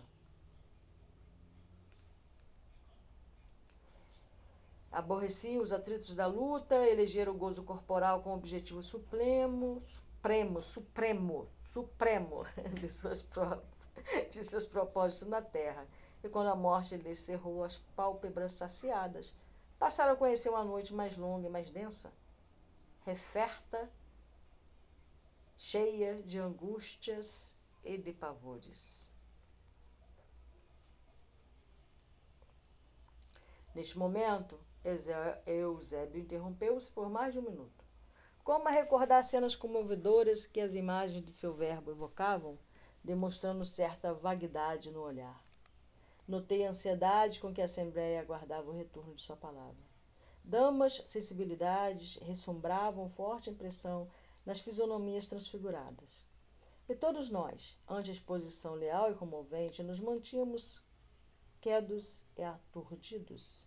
Aborreciam 4.91 5.61
os 5.61 5.71
atritos 5.71 6.15
da 6.15 6.25
luta, 6.25 6.75
elegeram 6.87 7.33
o 7.33 7.37
gozo 7.37 7.63
corporal 7.63 8.21
como 8.21 8.35
objetivo 8.35 8.81
supremo, 8.81 9.81
supremo, 10.19 10.61
supremo, 10.61 11.47
supremo 11.61 12.45
de, 12.79 12.91
suas 12.91 13.27
de 14.31 14.43
seus 14.45 14.65
propósitos 14.65 15.27
na 15.27 15.41
terra. 15.41 15.85
E 16.23 16.29
quando 16.29 16.47
a 16.47 16.55
morte 16.55 16.97
lhes 16.97 17.19
cerrou 17.19 17.63
as 17.63 17.77
pálpebras 17.95 18.53
saciadas, 18.53 19.33
passaram 19.77 20.13
a 20.13 20.17
conhecer 20.17 20.49
uma 20.49 20.63
noite 20.63 20.93
mais 20.93 21.15
longa 21.15 21.47
e 21.47 21.49
mais 21.49 21.69
densa, 21.69 22.11
referta, 23.05 23.89
cheia 25.57 26.21
de 26.23 26.37
angústias 26.37 27.55
e 27.83 27.97
de 27.97 28.11
pavores. 28.11 29.07
Neste 33.73 33.97
momento, 33.97 34.59
Eusébio 35.45 36.21
interrompeu-se 36.21 36.89
por 36.91 37.09
mais 37.09 37.33
de 37.33 37.39
um 37.39 37.43
minuto. 37.43 37.85
Como 38.43 38.67
a 38.67 38.71
recordar 38.71 39.23
cenas 39.23 39.55
comovedoras 39.55 40.47
que 40.47 40.59
as 40.59 40.73
imagens 40.73 41.23
de 41.23 41.31
seu 41.31 41.53
verbo 41.53 41.91
evocavam, 41.91 42.57
demonstrando 43.03 43.63
certa 43.63 44.13
vaguidade 44.13 44.91
no 44.91 45.01
olhar. 45.01 45.48
Notei 46.29 46.63
a 46.63 46.69
ansiedade 46.69 47.39
com 47.39 47.51
que 47.51 47.59
a 47.59 47.65
Assembleia 47.65 48.21
aguardava 48.21 48.69
o 48.69 48.75
retorno 48.75 49.15
de 49.15 49.21
sua 49.23 49.35
palavra. 49.35 49.83
Damas 50.43 51.03
sensibilidades 51.07 52.17
ressombravam 52.17 53.09
forte 53.09 53.49
impressão 53.49 54.07
nas 54.45 54.59
fisionomias 54.59 55.25
transfiguradas. 55.25 56.23
E 56.87 56.93
todos 56.93 57.31
nós, 57.31 57.75
ante 57.87 58.11
a 58.11 58.13
exposição 58.13 58.75
leal 58.75 59.09
e 59.09 59.15
comovente, 59.15 59.81
nos 59.81 59.99
mantínhamos 59.99 60.83
quedos 61.59 62.23
e 62.37 62.43
aturdidos. 62.43 63.65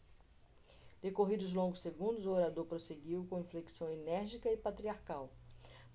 Decorridos 1.02 1.52
longos 1.52 1.80
segundos, 1.80 2.26
o 2.26 2.30
orador 2.30 2.64
prosseguiu 2.64 3.26
com 3.28 3.40
inflexão 3.40 3.90
enérgica 3.90 4.48
e 4.48 4.56
patriarcal. 4.56 5.32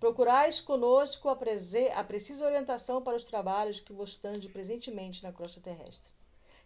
Procurais 0.02 0.60
conosco 0.60 1.30
a, 1.30 1.38
a 1.96 2.04
precisa 2.04 2.46
orientação 2.46 3.02
para 3.02 3.16
os 3.16 3.24
trabalhos 3.24 3.80
que 3.80 3.94
vos 3.94 4.18
tande 4.18 4.50
presentemente 4.50 5.24
na 5.24 5.32
crosta 5.32 5.62
terrestre. 5.62 6.17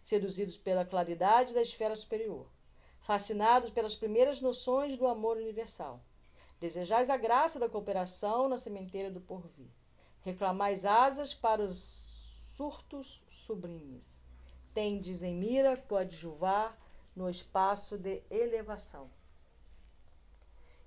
Seduzidos 0.02 0.56
pela 0.58 0.84
claridade 0.84 1.54
da 1.54 1.62
esfera 1.62 1.94
superior, 1.94 2.46
fascinados 3.00 3.70
pelas 3.70 3.94
primeiras 3.94 4.40
noções 4.40 4.96
do 4.96 5.06
amor 5.06 5.36
universal, 5.36 6.00
desejais 6.60 7.08
a 7.08 7.16
graça 7.16 7.58
da 7.58 7.68
cooperação 7.68 8.48
na 8.48 8.56
sementeira 8.56 9.10
do 9.10 9.20
porvir. 9.20 9.70
Reclamais 10.22 10.84
asas 10.84 11.34
para 11.34 11.62
os 11.62 12.12
surtos 12.56 13.24
sublimes. 13.30 14.20
Tendes 14.74 15.22
em 15.22 15.34
mira 15.34 15.76
coadjuvar 15.76 16.76
no 17.14 17.28
espaço 17.28 17.98
de 17.98 18.22
elevação. 18.30 19.10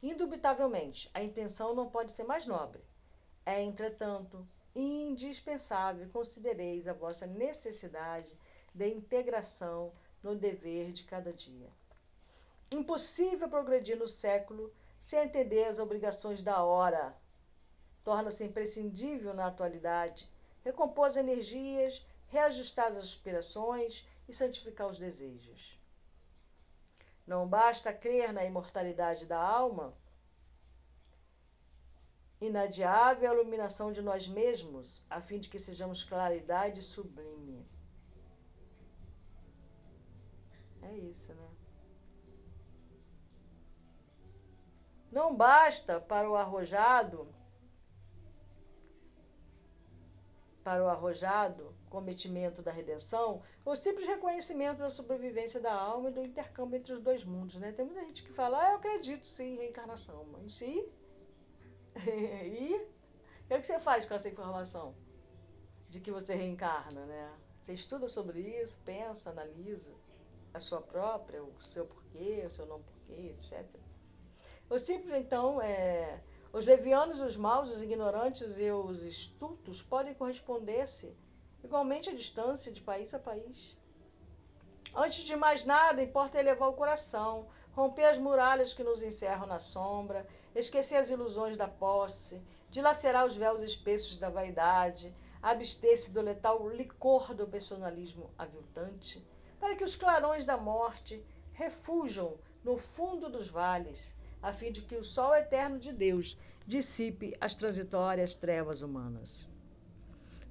Indubitavelmente, 0.02 1.10
a 1.14 1.24
intenção 1.24 1.74
não 1.74 1.90
pode 1.90 2.12
ser 2.12 2.24
mais 2.24 2.46
nobre. 2.46 2.82
É, 3.46 3.62
entretanto, 3.62 4.48
indispensável 4.76 6.08
considereis 6.10 6.88
a 6.88 6.94
vossa 6.94 7.26
necessidade 7.26 8.30
de 8.76 8.88
integração 8.90 9.92
no 10.22 10.36
dever 10.36 10.92
de 10.92 11.04
cada 11.04 11.34
dia. 11.34 11.70
Impossível 12.70 13.50
progredir 13.50 13.98
no 13.98 14.08
século 14.08 14.72
sem 15.02 15.24
entender 15.24 15.64
as 15.64 15.80
obrigações 15.80 16.44
da 16.44 16.64
hora. 16.64 17.16
Torna-se 18.04 18.44
imprescindível 18.44 19.34
na 19.34 19.48
atualidade 19.48 20.30
recompor 20.66 21.06
as 21.06 21.16
energias, 21.16 22.04
reajustar 22.28 22.88
as 22.88 22.98
aspirações 22.98 24.06
e 24.28 24.34
santificar 24.34 24.88
os 24.88 24.98
desejos. 24.98 25.80
Não 27.26 27.48
basta 27.48 27.94
crer 27.94 28.34
na 28.34 28.44
imortalidade 28.44 29.28
da 29.28 29.40
alma, 29.40 29.94
inadiável 32.42 33.30
a 33.30 33.34
iluminação 33.36 33.92
de 33.92 34.02
nós 34.02 34.28
mesmos, 34.28 35.04
a 35.08 35.22
fim 35.22 35.40
de 35.40 35.50
que 35.50 35.60
sejamos 35.60 36.04
claridade 36.04 36.82
sublime. 36.82 37.75
É 40.86 40.94
isso, 40.98 41.34
né? 41.34 41.50
Não 45.12 45.36
basta 45.36 46.00
para 46.00 46.30
o 46.30 46.36
arrojado, 46.36 47.34
para 50.64 50.84
o 50.84 50.88
arrojado, 50.88 51.74
cometimento 51.90 52.62
da 52.62 52.72
redenção, 52.72 53.42
o 53.64 53.76
simples 53.76 54.08
reconhecimento 54.08 54.80
da 54.80 54.90
sobrevivência 54.90 55.62
da 55.62 55.74
alma 55.74 56.10
e 56.10 56.14
do 56.14 56.26
intercâmbio 56.26 56.78
entre 56.78 56.94
os 56.94 57.02
dois 57.02 57.24
mundos. 57.24 57.56
Né? 57.56 57.72
Tem 57.72 57.86
muita 57.86 58.02
gente 58.02 58.24
que 58.24 58.34
fala, 58.34 58.60
ah, 58.60 58.72
eu 58.72 58.76
acredito 58.76 59.26
sim 59.26 59.54
em 59.54 59.58
reencarnação, 59.58 60.26
mas 60.34 60.58
sim. 60.58 60.86
e 61.96 62.90
o 63.46 63.48
que 63.48 63.64
você 63.64 63.80
faz 63.80 64.06
com 64.06 64.14
essa 64.14 64.28
informação 64.28 64.94
de 65.88 66.02
que 66.02 66.12
você 66.12 66.36
reencarna, 66.36 67.06
né? 67.06 67.34
Você 67.62 67.74
estuda 67.74 68.08
sobre 68.08 68.42
isso, 68.42 68.82
pensa, 68.84 69.30
analisa 69.30 69.92
a 70.56 70.60
sua 70.60 70.82
própria, 70.82 71.44
o 71.44 71.54
seu 71.60 71.86
porquê, 71.86 72.44
o 72.46 72.50
seu 72.50 72.66
não 72.66 72.82
porquê, 72.82 73.30
etc. 73.30 73.66
O 74.70 74.80
simples, 74.80 75.14
então, 75.16 75.62
é. 75.62 76.22
Os 76.52 76.66
levianos, 76.66 77.20
os 77.20 77.36
maus, 77.36 77.70
os 77.70 77.82
ignorantes 77.82 78.58
e 78.58 78.72
os 78.72 79.04
estultos 79.04 79.84
podem 79.84 80.14
corresponder-se 80.14 81.14
igualmente 81.62 82.10
a 82.10 82.16
distância 82.16 82.72
de 82.72 82.82
país 82.82 83.14
a 83.14 83.20
país. 83.20 83.78
Antes 84.96 85.26
de 85.26 85.36
mais 85.36 85.66
nada, 85.66 86.02
importa 86.02 86.40
elevar 86.40 86.70
o 86.70 86.74
coração, 86.74 87.48
romper 87.74 88.06
as 88.06 88.18
muralhas 88.18 88.74
que 88.74 88.84
nos 88.84 89.04
encerram 89.04 89.46
na 89.46 89.60
sombra, 89.60 90.26
esquecer 90.56 90.96
as 90.96 91.10
ilusões 91.10 91.58
da 91.58 91.68
posse, 91.68 92.42
dilacerar 92.70 93.26
os 93.26 93.36
véus 93.36 93.62
espessos 93.62 94.18
da 94.18 94.30
vaidade, 94.30 95.14
abster-se 95.42 96.12
do 96.12 96.22
letal 96.22 96.70
licor 96.70 97.34
do 97.34 97.46
personalismo 97.46 98.32
aviltante, 98.38 99.22
para 99.66 99.76
que 99.76 99.84
os 99.84 99.96
clarões 99.96 100.46
da 100.46 100.56
morte 100.56 101.26
refujam 101.54 102.36
no 102.64 102.78
fundo 102.78 103.28
dos 103.28 103.50
vales, 103.50 104.16
a 104.40 104.54
fim 104.54 104.72
de 104.72 104.84
que 104.84 104.96
o 104.96 105.04
sol 105.04 105.34
eterno 105.34 105.80
de 105.80 105.92
Deus 105.92 106.38
dissipe 106.68 107.36
as 107.42 107.56
transitórias 107.56 108.36
trevas 108.36 108.84
humanas 108.84 109.48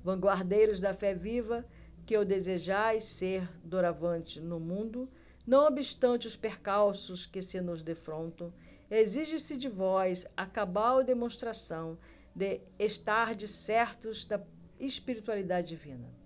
vanguardeiros 0.03 0.81
da 0.81 0.93
fé 0.93 1.15
viva, 1.15 1.65
que 2.05 2.17
eu 2.17 2.25
desejais 2.25 3.05
ser 3.05 3.49
doravante 3.63 4.41
no 4.41 4.59
mundo, 4.59 5.09
não 5.47 5.69
obstante 5.69 6.27
os 6.27 6.37
percalços 6.37 7.25
que 7.25 7.41
se 7.41 7.61
nos 7.61 7.83
defrontam, 7.83 8.53
exige-se 8.91 9.57
de 9.57 9.69
vós 9.69 10.27
a 10.37 10.45
cabal 10.45 11.05
demonstração 11.05 11.97
de 12.35 12.61
estar 12.81 13.33
de 13.37 13.47
certos 13.47 14.25
da 14.25 14.43
espiritualidade 14.81 15.69
divina. 15.69 16.24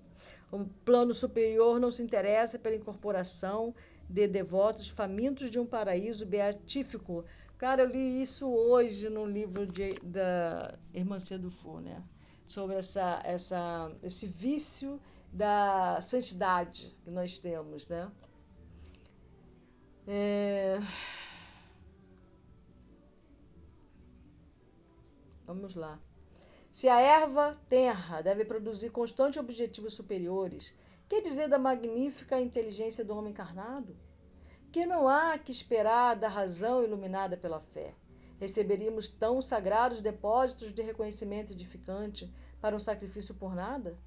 O 0.50 0.64
plano 0.84 1.12
superior 1.12 1.78
não 1.78 1.90
se 1.90 2.02
interessa 2.02 2.58
pela 2.58 2.76
incorporação 2.76 3.74
de 4.08 4.26
devotos 4.26 4.88
famintos 4.88 5.50
de 5.50 5.58
um 5.58 5.66
paraíso 5.66 6.24
beatífico. 6.24 7.24
Cara, 7.58 7.82
eu 7.82 7.88
li 7.88 8.22
isso 8.22 8.48
hoje 8.48 9.08
no 9.08 9.26
livro 9.26 9.66
de, 9.66 9.98
da 10.00 10.78
Irmã 10.94 11.18
Cedufu, 11.18 11.80
né? 11.80 12.02
sobre 12.48 12.76
essa, 12.76 13.20
essa, 13.24 13.92
esse 14.02 14.26
vício 14.26 14.98
da 15.30 16.00
santidade 16.00 16.90
que 17.04 17.10
nós 17.10 17.38
temos, 17.38 17.86
né? 17.86 18.10
É... 20.06 20.80
Vamos 25.46 25.74
lá. 25.74 26.00
Se 26.78 26.88
a 26.88 27.00
erva 27.00 27.56
terra 27.66 28.20
deve 28.20 28.44
produzir 28.44 28.90
constantes 28.90 29.40
objetivos 29.40 29.94
superiores, 29.94 30.76
que 31.08 31.20
dizer 31.20 31.48
da 31.48 31.58
magnífica 31.58 32.40
inteligência 32.40 33.04
do 33.04 33.16
homem 33.16 33.32
encarnado? 33.32 33.96
Que 34.70 34.86
não 34.86 35.08
há 35.08 35.36
que 35.38 35.50
esperar 35.50 36.14
da 36.14 36.28
razão 36.28 36.80
iluminada 36.80 37.36
pela 37.36 37.58
fé. 37.58 37.96
Receberíamos 38.38 39.08
tão 39.08 39.42
sagrados 39.42 40.00
depósitos 40.00 40.72
de 40.72 40.80
reconhecimento 40.80 41.52
edificante 41.52 42.32
para 42.60 42.76
um 42.76 42.78
sacrifício 42.78 43.34
por 43.34 43.56
nada? 43.56 43.98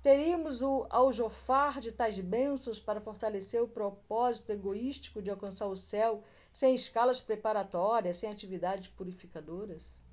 Teríamos 0.00 0.62
o 0.62 0.86
aljofar 0.88 1.80
de 1.80 1.92
tais 1.92 2.18
bênçãos 2.18 2.80
para 2.80 2.98
fortalecer 2.98 3.62
o 3.62 3.68
propósito 3.68 4.52
egoístico 4.52 5.20
de 5.20 5.30
alcançar 5.30 5.66
o 5.66 5.76
céu 5.76 6.22
sem 6.50 6.74
escalas 6.74 7.20
preparatórias, 7.20 8.16
sem 8.16 8.30
atividades 8.30 8.88
purificadoras? 8.88 10.05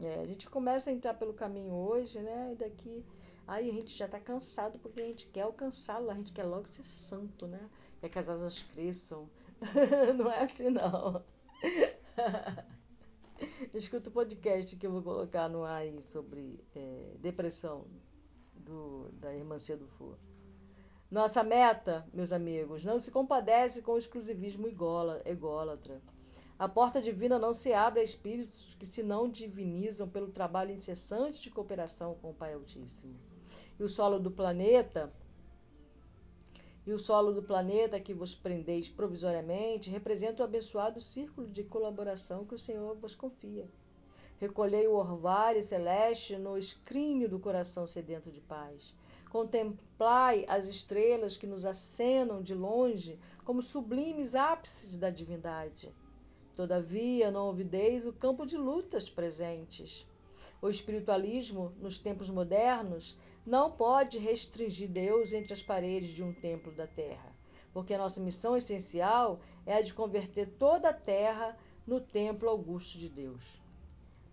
É, 0.00 0.20
a 0.20 0.26
gente 0.26 0.48
começa 0.48 0.90
a 0.90 0.92
entrar 0.92 1.14
pelo 1.14 1.34
caminho 1.34 1.72
hoje, 1.72 2.20
né? 2.20 2.52
E 2.52 2.56
daqui. 2.56 3.04
Aí 3.46 3.70
a 3.70 3.72
gente 3.72 3.96
já 3.96 4.04
está 4.04 4.20
cansado 4.20 4.78
porque 4.78 5.00
a 5.00 5.04
gente 5.04 5.26
quer 5.28 5.42
alcançá-lo, 5.42 6.10
a 6.10 6.14
gente 6.14 6.32
quer 6.32 6.44
logo 6.44 6.66
ser 6.66 6.84
santo, 6.84 7.46
né? 7.46 7.68
Quer 8.00 8.08
que 8.08 8.18
as 8.18 8.28
asas 8.28 8.62
cresçam. 8.62 9.28
não 10.16 10.30
é 10.30 10.42
assim, 10.42 10.70
não. 10.70 11.24
Escuta 13.72 14.10
o 14.10 14.12
podcast 14.12 14.76
que 14.76 14.86
eu 14.86 14.92
vou 14.92 15.02
colocar 15.02 15.48
no 15.48 15.64
ar 15.64 15.82
aí 15.82 16.00
sobre 16.02 16.60
é, 16.74 17.16
depressão 17.18 17.86
do, 18.54 19.08
da 19.12 19.34
irmã 19.34 19.56
do 19.56 19.86
Fu. 19.86 20.16
Nossa 21.10 21.42
meta, 21.42 22.06
meus 22.12 22.32
amigos, 22.32 22.84
não 22.84 22.98
se 22.98 23.10
compadece 23.10 23.80
com 23.80 23.92
o 23.92 23.98
exclusivismo 23.98 24.68
ególatra. 24.68 26.02
A 26.58 26.68
porta 26.68 27.00
divina 27.00 27.38
não 27.38 27.54
se 27.54 27.72
abre 27.72 28.00
a 28.00 28.02
espíritos 28.02 28.74
que 28.80 28.84
se 28.84 29.00
não 29.00 29.30
divinizam 29.30 30.08
pelo 30.08 30.26
trabalho 30.26 30.72
incessante 30.72 31.40
de 31.40 31.50
cooperação 31.50 32.16
com 32.20 32.30
o 32.30 32.34
Pai 32.34 32.52
Altíssimo. 32.54 33.14
E 33.78 33.82
o 33.84 33.88
solo 33.88 34.18
do 34.18 34.30
planeta 34.30 35.12
e 36.84 36.92
o 36.92 36.98
solo 36.98 37.32
do 37.32 37.42
planeta 37.42 38.00
que 38.00 38.14
vos 38.14 38.34
prendeis 38.34 38.88
provisoriamente 38.88 39.90
representa 39.90 40.42
o 40.42 40.44
abençoado 40.44 41.00
círculo 41.00 41.46
de 41.46 41.62
colaboração 41.62 42.44
que 42.44 42.54
o 42.54 42.58
Senhor 42.58 42.96
vos 42.96 43.14
confia. 43.14 43.68
Recolhei 44.40 44.88
o 44.88 44.94
orvalho 44.94 45.62
celeste 45.62 46.36
no 46.36 46.56
escrínio 46.56 47.28
do 47.28 47.38
coração 47.38 47.86
sedento 47.86 48.32
de 48.32 48.40
paz. 48.40 48.94
Contemplai 49.30 50.44
as 50.48 50.66
estrelas 50.66 51.36
que 51.36 51.46
nos 51.46 51.64
acenam 51.64 52.42
de 52.42 52.54
longe 52.54 53.18
como 53.44 53.62
sublimes 53.62 54.34
ápices 54.34 54.96
da 54.96 55.10
divindade. 55.10 55.94
Todavia, 56.58 57.30
não 57.30 57.46
ouvideis 57.46 58.04
o 58.04 58.12
campo 58.12 58.44
de 58.44 58.56
lutas 58.56 59.08
presentes. 59.08 60.04
O 60.60 60.68
espiritualismo, 60.68 61.72
nos 61.80 61.98
tempos 61.98 62.30
modernos, 62.30 63.16
não 63.46 63.70
pode 63.70 64.18
restringir 64.18 64.88
Deus 64.88 65.32
entre 65.32 65.52
as 65.52 65.62
paredes 65.62 66.08
de 66.08 66.20
um 66.20 66.32
templo 66.32 66.72
da 66.72 66.84
terra, 66.84 67.32
porque 67.72 67.94
a 67.94 67.98
nossa 67.98 68.20
missão 68.20 68.56
essencial 68.56 69.38
é 69.64 69.76
a 69.76 69.80
de 69.80 69.94
converter 69.94 70.48
toda 70.58 70.88
a 70.88 70.92
terra 70.92 71.56
no 71.86 72.00
templo 72.00 72.48
augusto 72.48 72.98
de 72.98 73.08
Deus. 73.08 73.60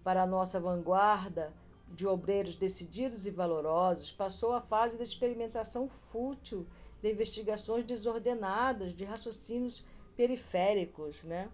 Para 0.04 0.24
a 0.24 0.28
nossa 0.28 0.60
vanguarda, 0.60 1.54
de 1.92 2.08
obreiros 2.08 2.56
decididos 2.56 3.28
e 3.28 3.30
valorosos, 3.30 4.12
passou 4.12 4.54
a 4.54 4.62
fase 4.62 4.98
da 4.98 5.04
experimentação 5.04 5.88
fútil, 5.88 6.66
de 7.04 7.12
investigações 7.12 7.84
desordenadas, 7.84 8.94
de 8.94 9.06
raciocínios 9.06 9.86
periféricos, 10.18 11.24
né? 11.24 11.52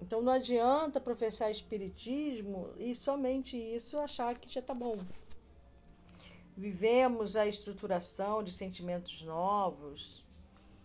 Então 0.00 0.22
não 0.22 0.32
adianta 0.32 1.00
professar 1.00 1.50
espiritismo 1.50 2.70
e 2.78 2.94
somente 2.94 3.56
isso 3.56 3.98
achar 3.98 4.38
que 4.38 4.52
já 4.52 4.60
está 4.60 4.74
bom. 4.74 4.98
Vivemos 6.56 7.36
a 7.36 7.46
estruturação 7.46 8.42
de 8.42 8.52
sentimentos 8.52 9.22
novos, 9.22 10.24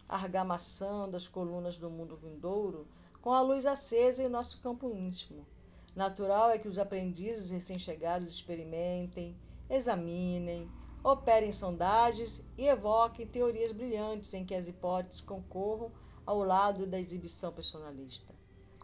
argamaçando 0.07 1.17
as 1.17 1.27
colunas 1.27 1.77
do 1.77 1.89
mundo 1.89 2.15
vindouro 2.15 2.87
com 3.21 3.31
a 3.31 3.41
luz 3.41 3.65
acesa 3.65 4.23
em 4.23 4.29
nosso 4.29 4.61
campo 4.61 4.91
íntimo 4.91 5.45
Natural 5.95 6.51
é 6.51 6.59
que 6.59 6.67
os 6.67 6.77
aprendizes 6.77 7.51
recém-chegados 7.51 8.27
experimentem, 8.27 9.33
examinem, 9.69 10.69
operem 11.01 11.53
sondagens 11.53 12.45
e 12.57 12.67
evoquem 12.67 13.25
teorias 13.25 13.71
brilhantes 13.71 14.33
em 14.33 14.45
que 14.45 14.53
as 14.53 14.67
hipóteses 14.67 15.21
concorram 15.21 15.89
ao 16.25 16.43
lado 16.43 16.85
da 16.85 16.99
exibição 16.99 17.53
personalista. 17.53 18.35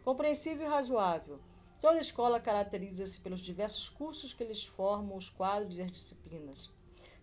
Compreensível 0.04 0.66
e 0.66 0.70
razoável, 0.70 1.40
toda 1.80 2.00
escola 2.00 2.40
caracteriza-se 2.40 3.22
pelos 3.22 3.40
diversos 3.40 3.88
cursos 3.90 4.34
que 4.34 4.44
lhes 4.44 4.66
formam 4.66 5.16
os 5.16 5.30
quadros 5.30 5.78
e 5.78 5.82
as 5.84 5.92
disciplinas. 5.92 6.72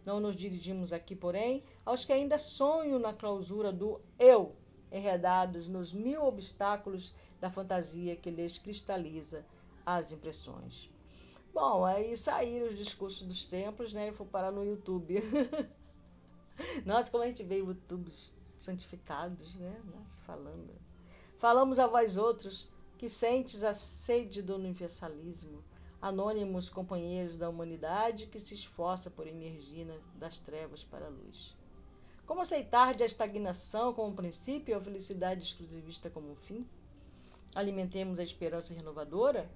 Não 0.05 0.21
nos 0.21 0.37
dirigimos 0.37 0.93
aqui, 0.93 1.17
porém, 1.17 1.65
aos 1.85 2.05
que 2.05 2.13
ainda 2.13 2.39
sonham 2.39 2.99
na 2.99 3.13
clausura 3.13 3.73
do 3.73 4.01
eu, 4.19 4.55
enredados 4.93 5.69
nos 5.69 5.93
mil 5.93 6.25
obstáculos 6.25 7.15
da 7.41 7.51
fantasia 7.51 8.17
que 8.17 8.31
lhes 8.31 8.59
cristaliza 8.59 9.45
as 9.85 10.13
impressões. 10.13 10.91
Bom, 11.53 11.85
aí 11.85 12.17
saíram 12.17 12.69
os 12.69 12.79
discursos 12.79 13.27
dos 13.27 13.45
templos, 13.45 13.93
né? 13.93 14.09
E 14.09 14.13
fui 14.13 14.27
parar 14.27 14.53
no 14.53 14.65
YouTube. 14.65 15.17
Nossa, 16.87 17.11
como 17.11 17.25
a 17.25 17.27
gente 17.27 17.43
vê 17.43 17.59
YouTubes 17.59 18.33
santificados, 18.59 19.57
né? 19.57 19.81
Nossa, 19.85 20.21
falando. 20.23 20.88
Falamos 21.39 21.79
a 21.79 21.87
vós 21.87 22.17
outros 22.17 22.69
que 22.99 23.09
sentes 23.09 23.63
a 23.63 23.73
sede 23.73 24.43
do 24.43 24.57
universalismo, 24.57 25.65
anônimos 26.03 26.69
companheiros 26.69 27.37
da 27.37 27.49
humanidade 27.49 28.27
que 28.27 28.39
se 28.39 28.55
esforça 28.55 29.09
por 29.09 29.27
emergir 29.27 29.87
das 30.17 30.39
trevas 30.39 30.85
para 30.85 31.07
a 31.07 31.11
luz. 31.11 31.57
Como 32.27 32.43
aceitar 32.43 32.95
de 32.95 33.03
a 33.03 33.07
estagnação 33.07 33.95
como 33.95 34.15
princípio 34.15 34.73
e 34.73 34.75
a 34.75 34.81
felicidade 34.81 35.45
exclusivista 35.45 36.11
como 36.11 36.35
fim? 36.35 36.67
Alimentemos 37.55 38.19
a 38.19 38.25
esperança 38.25 38.75
renovadora 38.75 39.49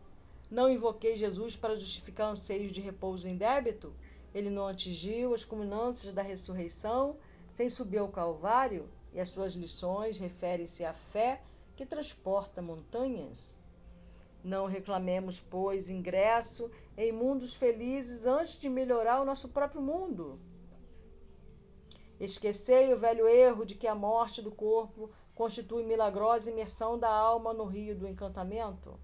não 0.53 0.71
invoquei 0.71 1.17
Jesus 1.17 1.57
para 1.57 1.75
justificar 1.75 2.31
anseios 2.31 2.71
de 2.71 2.81
repouso 2.83 3.27
em 3.27 3.39
débito? 3.39 3.91
Ele 4.35 4.51
não 4.51 4.67
atingiu 4.67 5.33
as 5.33 5.47
culminâncias 5.47 6.13
da 6.13 6.21
ressurreição 6.21 7.17
sem 7.55 7.71
subir 7.71 7.97
ao 7.97 8.09
Calvário? 8.09 8.87
E 9.15 9.21
as 9.21 9.31
suas 9.31 9.55
lições 9.55 10.19
referem-se 10.19 10.85
à 10.85 10.93
fé 10.93 11.41
que 11.77 11.87
transporta 11.87 12.63
montanhas? 12.63 13.57
Não 14.43 14.67
reclamemos, 14.67 15.41
pois, 15.41 15.89
ingresso 15.89 16.71
em 16.97 17.13
mundos 17.13 17.55
felizes 17.55 18.27
antes 18.27 18.59
de 18.59 18.69
melhorar 18.69 19.21
o 19.21 19.25
nosso 19.25 19.51
próprio 19.51 19.81
mundo. 19.81 20.41
Esquecei 22.19 22.93
o 22.93 22.99
velho 22.99 23.27
erro 23.27 23.65
de 23.65 23.75
que 23.75 23.87
a 23.87 23.95
morte 23.95 24.43
do 24.43 24.51
corpo 24.51 25.11
constitui 25.35 25.85
milagrosa 25.85 26.51
imersão 26.51 26.99
da 26.99 27.11
alma 27.11 27.53
no 27.55 27.65
rio 27.65 27.97
do 27.97 28.07
encantamento 28.07 28.99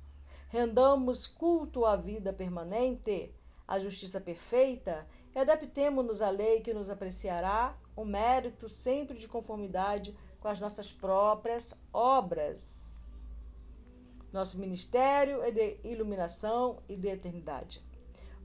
rendamos 0.48 1.26
culto 1.26 1.84
à 1.84 1.94
vida 1.94 2.32
permanente, 2.32 3.34
à 3.66 3.78
justiça 3.78 4.20
perfeita, 4.20 5.06
e 5.34 5.38
adaptemo-nos 5.38 6.22
à 6.22 6.30
lei 6.30 6.60
que 6.60 6.72
nos 6.72 6.88
apreciará 6.88 7.76
o 7.94 8.04
mérito 8.04 8.68
sempre 8.68 9.18
de 9.18 9.28
conformidade 9.28 10.16
com 10.40 10.48
as 10.48 10.60
nossas 10.60 10.92
próprias 10.92 11.74
obras. 11.92 13.04
Nosso 14.32 14.58
ministério 14.58 15.42
é 15.42 15.50
de 15.50 15.78
iluminação 15.84 16.82
e 16.88 16.96
de 16.96 17.08
eternidade. 17.08 17.82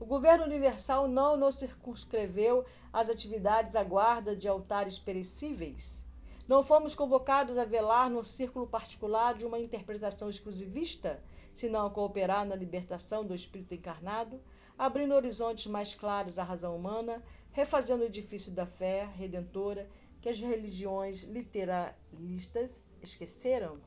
O 0.00 0.04
governo 0.04 0.44
universal 0.44 1.06
não 1.06 1.36
nos 1.36 1.56
circunscreveu 1.56 2.64
às 2.92 3.08
atividades 3.08 3.76
à 3.76 3.84
guarda 3.84 4.34
de 4.34 4.48
altares 4.48 4.98
perecíveis. 4.98 6.06
Não 6.48 6.62
fomos 6.62 6.94
convocados 6.94 7.56
a 7.56 7.64
velar 7.64 8.10
no 8.10 8.24
círculo 8.24 8.66
particular 8.66 9.34
de 9.34 9.46
uma 9.46 9.58
interpretação 9.58 10.28
exclusivista 10.28 11.22
senão 11.54 11.86
a 11.86 11.90
cooperar 11.90 12.44
na 12.44 12.56
libertação 12.56 13.24
do 13.24 13.34
espírito 13.34 13.74
encarnado, 13.74 14.40
abrindo 14.76 15.14
horizontes 15.14 15.68
mais 15.68 15.94
claros 15.94 16.38
à 16.38 16.42
razão 16.42 16.76
humana, 16.76 17.22
refazendo 17.52 18.02
o 18.02 18.06
edifício 18.06 18.52
da 18.52 18.66
fé 18.66 19.08
redentora 19.16 19.88
que 20.24 20.30
as 20.30 20.40
religiões 20.40 21.24
literalistas 21.24 22.82
esqueceram. 23.02 23.78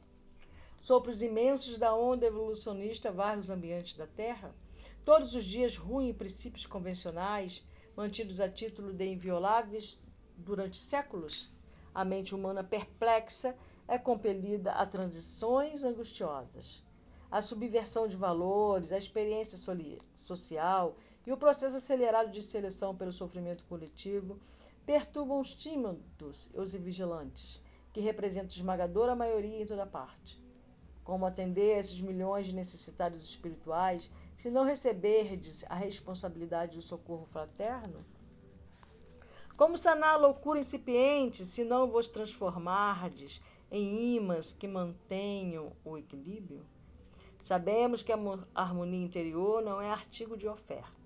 Sopros 0.80 1.24
imensos 1.24 1.80
da 1.80 1.96
onda 1.96 2.28
evolucionista 2.28 3.12
varrem 3.12 3.40
os 3.40 3.50
ambientes 3.50 3.96
da 3.96 4.06
Terra. 4.06 4.54
Todos 5.04 5.34
os 5.34 5.44
dias 5.44 5.78
ruem 5.78 6.14
princípios 6.14 6.68
convencionais, 6.68 7.64
mantidos 7.96 8.40
a 8.40 8.48
título 8.48 8.94
de 8.94 9.08
invioláveis 9.08 9.98
durante 10.38 10.78
séculos. 10.78 11.50
A 11.92 12.06
mente 12.06 12.36
humana 12.36 12.64
perplexa 12.64 13.58
é 13.88 13.98
compelida 13.98 14.74
a 14.74 14.86
transições 14.86 15.84
angustiosas 15.84 16.86
a 17.30 17.42
subversão 17.42 18.08
de 18.08 18.16
valores, 18.16 18.94
a 18.94 18.98
experiência 18.98 19.58
social 20.16 20.96
e 21.26 21.32
o 21.32 21.36
processo 21.36 21.76
acelerado 21.76 22.32
de 22.32 22.42
seleção 22.42 22.96
pelo 22.96 23.12
sofrimento 23.12 23.66
coletivo 23.66 24.40
perturbam 24.88 25.42
os 25.42 25.54
tímidos 25.54 26.50
e 26.54 26.60
os 26.62 26.72
vigilantes, 26.72 27.62
que 27.92 28.00
representam 28.00 28.56
esmagadora 28.56 29.14
maioria 29.14 29.62
em 29.62 29.66
toda 29.66 29.86
parte. 29.86 30.42
Como 31.04 31.26
atender 31.26 31.76
a 31.76 31.80
esses 31.80 32.00
milhões 32.00 32.48
de 32.48 32.56
necessitados 32.56 33.22
espirituais 33.22 34.10
se 34.34 34.50
não 34.50 34.64
receberdes 34.64 35.66
a 35.68 35.76
responsabilidade 35.76 36.78
do 36.78 36.82
socorro 36.82 37.26
fraterno? 37.26 38.06
Como 39.58 39.78
sanar 39.78 40.14
a 40.14 40.18
loucura 40.18 40.60
incipiente 40.60 41.44
se 41.44 41.66
não 41.66 41.90
vos 41.90 42.08
transformardes 42.08 43.42
em 43.70 44.16
imãs 44.16 44.54
que 44.54 44.70
mantenham 44.70 45.74
o 45.84 45.98
equilíbrio? 45.98 46.66
Sabemos 47.42 48.02
que 48.02 48.14
a 48.14 48.20
harmonia 48.56 49.06
interior 49.06 49.62
não 49.62 49.82
é 49.82 49.90
artigo 49.90 50.38
de 50.38 50.48
oferta 50.48 50.98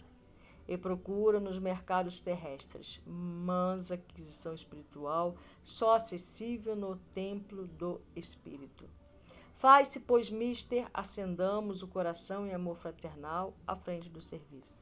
e 0.72 0.78
procura 0.78 1.38
nos 1.38 1.60
mercados 1.60 2.22
terrestres, 2.22 3.02
mas 3.06 3.92
aquisição 3.92 4.56
espiritual 4.56 5.36
só 5.62 5.96
acessível 5.96 6.78
no 6.78 6.96
templo 7.14 7.68
do 7.68 8.00
Espírito. 8.16 8.90
Faz-se, 9.54 10.00
pois, 10.00 10.30
mister, 10.30 10.90
acendamos 10.94 11.84
o 11.84 11.90
coração 11.90 12.48
em 12.48 12.54
amor 12.54 12.78
fraternal 12.78 13.54
à 13.68 13.76
frente 13.76 14.08
do 14.08 14.22
serviço. 14.22 14.82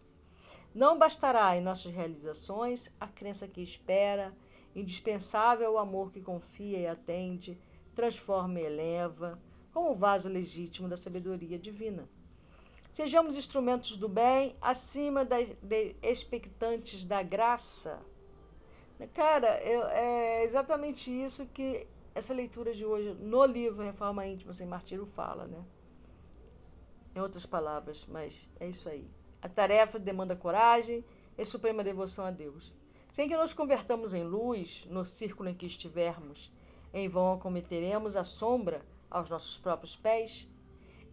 Não 0.76 0.96
bastará 0.96 1.58
em 1.58 1.62
nossas 1.62 1.92
realizações 1.92 2.94
a 3.00 3.08
crença 3.08 3.48
que 3.48 3.60
espera, 3.60 4.32
indispensável 4.76 5.74
o 5.74 5.80
amor 5.80 6.12
que 6.12 6.22
confia 6.22 6.78
e 6.78 6.86
atende, 6.86 7.60
transforma 7.96 8.60
e 8.60 8.66
eleva, 8.66 9.42
como 9.74 9.90
o 9.90 9.96
vaso 9.96 10.30
legítimo 10.30 10.88
da 10.88 10.96
sabedoria 10.96 11.58
divina. 11.58 12.08
Sejamos 12.92 13.38
instrumentos 13.38 13.98
do 13.98 14.10
bem 14.10 14.56
acima 14.62 15.24
das 15.24 15.48
de 15.62 15.96
expectantes 16.02 17.06
da 17.06 17.22
graça. 17.22 18.00
Cara, 19.14 19.62
eu, 19.64 19.84
é 19.88 20.44
exatamente 20.44 21.10
isso 21.10 21.46
que 21.48 21.88
essa 22.14 22.34
leitura 22.34 22.74
de 22.74 22.86
hoje 22.86 23.14
no 23.14 23.46
livro 23.46 23.84
Reforma 23.84 24.28
Íntima 24.28 24.52
Sem 24.52 24.68
Martírio 24.68 25.06
fala, 25.06 25.48
né? 25.48 25.64
Em 27.16 27.20
outras 27.20 27.46
palavras, 27.46 28.06
mas 28.08 28.50
é 28.60 28.68
isso 28.68 28.90
aí. 28.90 29.10
A 29.42 29.48
tarefa 29.48 29.98
demanda 29.98 30.36
coragem 30.36 31.06
e 31.38 31.46
suprema 31.46 31.84
devoção 31.84 32.26
a 32.26 32.32
Deus. 32.32 32.74
Sem 33.14 33.30
que 33.30 33.38
nos 33.38 33.54
convertamos 33.54 34.14
em 34.14 34.24
luz 34.24 34.86
no 34.90 35.06
círculo 35.06 35.48
em 35.48 35.56
que 35.56 35.66
estivermos, 35.66 36.52
em 36.94 37.08
vão 37.08 37.40
cometeremos 37.40 38.18
a 38.18 38.26
sombra 38.26 38.86
aos 39.10 39.30
nossos 39.30 39.58
próprios 39.58 39.96
pés. 39.96 40.49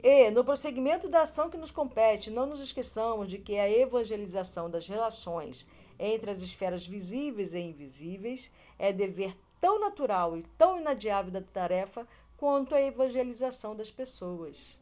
E, 0.08 0.30
no 0.30 0.44
prosseguimento 0.44 1.08
da 1.08 1.22
ação 1.22 1.50
que 1.50 1.56
nos 1.56 1.72
compete, 1.72 2.30
não 2.30 2.46
nos 2.46 2.60
esqueçamos 2.60 3.26
de 3.26 3.38
que 3.38 3.58
a 3.58 3.68
evangelização 3.68 4.70
das 4.70 4.86
relações 4.86 5.66
entre 5.98 6.30
as 6.30 6.38
esferas 6.42 6.86
visíveis 6.86 7.54
e 7.54 7.58
invisíveis 7.58 8.54
é 8.78 8.92
dever 8.92 9.36
tão 9.60 9.80
natural 9.80 10.36
e 10.36 10.44
tão 10.56 10.78
inadiável 10.78 11.32
da 11.32 11.42
tarefa 11.42 12.06
quanto 12.36 12.72
a 12.72 12.80
evangelização 12.80 13.74
das 13.74 13.90
pessoas. 13.90 14.78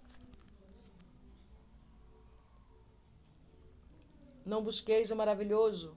Não 4.44 4.62
busqueis 4.62 5.10
o 5.10 5.16
maravilhoso. 5.16 5.96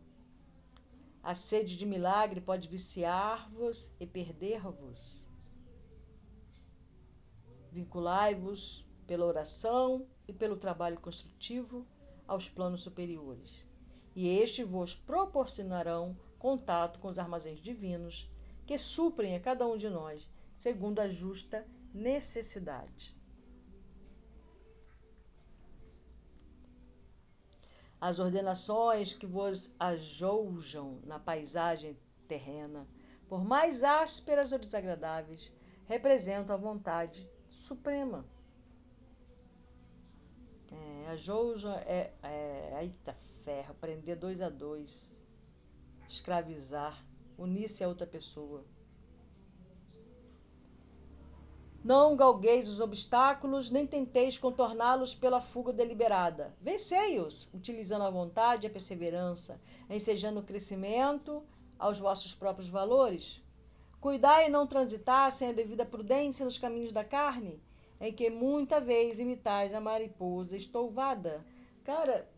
A 1.22 1.36
sede 1.36 1.76
de 1.76 1.86
milagre 1.86 2.40
pode 2.40 2.70
viciar-vos 2.70 3.92
e 4.00 4.08
perder-vos. 4.08 5.28
Vinculai-vos 7.74 8.88
pela 9.08 9.26
oração 9.26 10.06
e 10.28 10.34
pelo 10.34 10.58
trabalho 10.58 11.00
construtivo 11.00 11.88
aos 12.28 12.50
planos 12.50 12.84
superiores, 12.84 13.66
e 14.14 14.28
estes 14.28 14.68
vos 14.68 14.94
proporcionarão 14.94 16.18
contato 16.38 17.00
com 17.00 17.08
os 17.08 17.18
armazéns 17.18 17.60
divinos 17.60 18.30
que 18.66 18.78
suprem 18.78 19.36
a 19.36 19.40
cada 19.40 19.66
um 19.66 19.78
de 19.78 19.90
nós, 19.90 20.30
segundo 20.58 21.00
a 21.00 21.08
justa 21.08 21.66
necessidade. 21.94 23.16
As 28.00 28.20
ordenações 28.20 29.14
que 29.14 29.26
vos 29.26 29.74
ajoujam 29.80 31.00
na 31.06 31.18
paisagem 31.18 31.98
terrena, 32.28 32.88
por 33.28 33.44
mais 33.44 33.84
ásperas 33.84 34.52
ou 34.52 34.60
desagradáveis, 34.60 35.56
representam 35.88 36.54
a 36.54 36.60
vontade 36.60 37.28
suprema. 37.50 38.26
É, 40.72 41.08
ajoujam 41.12 41.74
é, 41.74 42.12
é. 42.24 42.80
Eita 42.82 43.14
ferro, 43.44 43.74
prender 43.76 44.18
dois 44.18 44.42
a 44.42 44.50
dois, 44.50 45.16
escravizar 46.08 47.04
unir-se 47.38 47.84
a 47.84 47.88
outra 47.88 48.08
pessoa. 48.08 48.66
Não 51.84 52.18
galgueis 52.18 52.68
os 52.68 52.82
obstáculos, 52.82 53.72
nem 53.72 53.86
tenteis 53.86 54.38
contorná-los 54.38 55.16
pela 55.16 55.40
fuga 55.40 55.72
deliberada. 55.72 56.54
Vencei-os, 56.60 57.48
utilizando 57.54 58.04
a 58.04 58.10
vontade 58.10 58.66
e 58.66 58.68
a 58.68 58.70
perseverança, 58.72 59.62
ensejando 59.90 60.40
o 60.40 60.44
crescimento 60.44 61.44
aos 61.80 62.00
vossos 62.00 62.34
próprios 62.34 62.68
valores. 62.68 63.42
Cuidai 64.02 64.48
e 64.48 64.50
não 64.50 64.68
transitar 64.68 65.32
sem 65.32 65.50
a 65.50 65.54
devida 65.54 65.86
prudência 65.86 66.44
nos 66.44 66.58
caminhos 66.58 66.92
da 66.92 67.06
carne, 67.06 67.62
em 68.00 68.14
que 68.14 68.30
muita 68.30 68.80
vez 68.80 69.20
imitais 69.20 69.74
a 69.74 69.82
mariposa 69.82 70.56
estouvada. 70.56 71.46
Cara, 71.84 72.30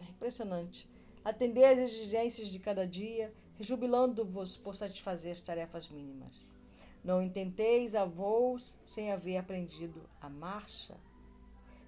é 0.00 0.10
impressionante. 0.10 0.88
Atender 1.24 1.64
às 1.64 1.78
exigências 1.78 2.48
de 2.48 2.58
cada 2.58 2.86
dia, 2.86 3.32
rejubilando-vos 3.56 4.56
por 4.56 4.74
satisfazer 4.74 5.32
as 5.32 5.40
tarefas 5.40 5.88
mínimas. 5.88 6.44
Não 7.04 7.22
intenteis 7.22 7.94
a 7.94 8.04
voos 8.04 8.76
sem 8.84 9.12
haver 9.12 9.36
aprendido 9.36 10.02
a 10.20 10.28
marcha. 10.28 10.96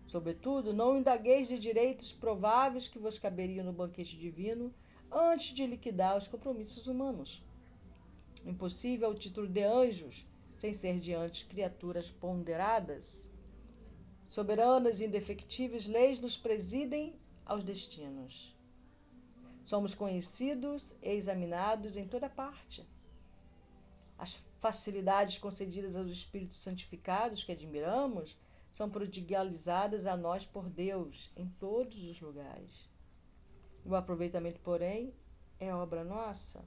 Sobretudo, 0.07 0.73
não 0.73 0.99
indagueis 0.99 1.49
de 1.49 1.59
direitos 1.59 2.13
prováveis 2.13 2.89
que 2.89 2.99
vos 2.99 3.19
caberiam 3.19 3.65
no 3.65 3.73
banquete 3.73 4.17
divino 4.17 4.73
antes 5.11 5.55
de 5.55 5.67
liquidar 5.67 6.17
os 6.17 6.29
compromissos 6.29 6.87
humanos. 6.87 7.43
Impossível 8.45 9.11
o 9.11 9.15
título 9.15 9.47
de 9.47 9.63
anjos 9.63 10.27
sem 10.63 10.73
ser 10.73 11.01
diante 11.01 11.47
criaturas 11.47 12.09
ponderadas. 12.09 13.29
Soberanas 14.29 15.01
e 15.01 15.07
indefectíveis 15.07 15.89
leis 15.89 16.21
nos 16.21 16.37
presidem 16.37 17.19
aos 17.45 17.65
destinos. 17.65 18.57
Somos 19.65 19.93
conhecidos 19.93 20.95
e 21.03 21.11
examinados 21.11 21.97
em 21.97 22.07
toda 22.07 22.31
parte. 22.31 22.89
As 24.17 24.37
facilidades 24.61 25.37
concedidas 25.37 25.97
aos 25.97 26.09
espíritos 26.09 26.63
santificados 26.63 27.43
que 27.43 27.51
admiramos 27.51 28.39
são 28.71 28.89
prodigalizadas 28.89 30.07
a 30.07 30.17
nós 30.17 30.47
por 30.47 30.71
Deus 30.71 31.29
em 31.37 31.49
todos 31.59 32.05
os 32.05 32.21
lugares. 32.21 32.89
O 33.85 33.97
aproveitamento, 33.97 34.61
porém, 34.61 35.13
é 35.59 35.75
obra 35.75 36.05
nossa. 36.05 36.65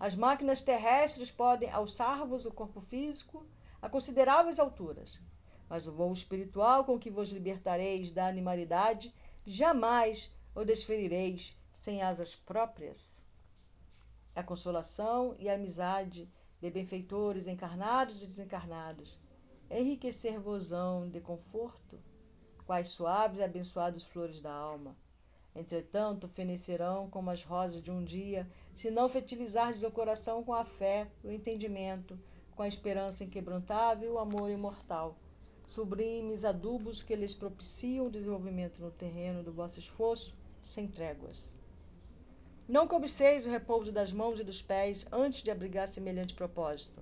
As 0.00 0.16
máquinas 0.16 0.62
terrestres 0.62 1.30
podem 1.30 1.70
alçar-vos 1.70 2.46
o 2.46 2.50
corpo 2.50 2.80
físico 2.80 3.46
a 3.82 3.88
consideráveis 3.88 4.58
alturas, 4.58 5.20
mas 5.68 5.86
o 5.86 5.92
voo 5.92 6.10
espiritual 6.10 6.84
com 6.84 6.98
que 6.98 7.10
vos 7.10 7.30
libertareis 7.30 8.10
da 8.10 8.26
animalidade 8.26 9.14
jamais 9.44 10.34
ou 10.54 10.64
desferireis 10.64 11.54
sem 11.70 12.00
asas 12.00 12.34
próprias? 12.34 13.22
A 14.34 14.42
consolação 14.42 15.36
e 15.38 15.50
a 15.50 15.54
amizade 15.54 16.32
de 16.62 16.70
benfeitores 16.70 17.46
encarnados 17.46 18.22
e 18.22 18.26
desencarnados 18.26 19.18
enriquecer-vosão 19.70 21.08
de 21.08 21.20
conforto, 21.20 22.00
quais 22.66 22.88
suaves 22.88 23.38
e 23.38 23.42
abençoadas 23.42 24.02
flores 24.02 24.40
da 24.40 24.52
alma. 24.52 24.96
Entretanto, 25.54 26.28
fenecerão 26.28 27.10
como 27.10 27.30
as 27.30 27.42
rosas 27.42 27.82
de 27.82 27.90
um 27.90 28.04
dia, 28.04 28.48
se 28.72 28.90
não 28.90 29.08
fertilizardes 29.08 29.82
o 29.82 29.90
coração 29.90 30.44
com 30.44 30.54
a 30.54 30.64
fé, 30.64 31.08
o 31.24 31.30
entendimento, 31.30 32.18
com 32.54 32.62
a 32.62 32.68
esperança 32.68 33.24
inquebrantável 33.24 34.08
e 34.08 34.12
o 34.12 34.18
amor 34.18 34.50
imortal 34.50 35.16
sublimes 35.70 36.44
adubos 36.44 37.00
que 37.00 37.14
lhes 37.14 37.32
propiciam 37.32 38.06
o 38.06 38.10
desenvolvimento 38.10 38.82
no 38.82 38.90
terreno 38.90 39.40
do 39.40 39.52
vosso 39.52 39.78
esforço, 39.78 40.36
sem 40.60 40.88
tréguas. 40.88 41.56
Não 42.68 42.88
cobiceis 42.88 43.46
o 43.46 43.50
repouso 43.50 43.92
das 43.92 44.12
mãos 44.12 44.40
e 44.40 44.44
dos 44.44 44.60
pés 44.60 45.06
antes 45.12 45.42
de 45.44 45.50
abrigar 45.50 45.86
semelhante 45.86 46.34
propósito. 46.34 47.00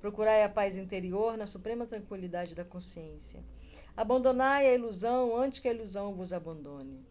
Procurai 0.00 0.42
a 0.42 0.48
paz 0.48 0.78
interior 0.78 1.36
na 1.36 1.46
suprema 1.46 1.86
tranquilidade 1.86 2.54
da 2.54 2.64
consciência. 2.64 3.44
Abandonai 3.94 4.66
a 4.66 4.74
ilusão 4.74 5.36
antes 5.36 5.58
que 5.58 5.68
a 5.68 5.72
ilusão 5.72 6.14
vos 6.14 6.32
abandone. 6.32 7.04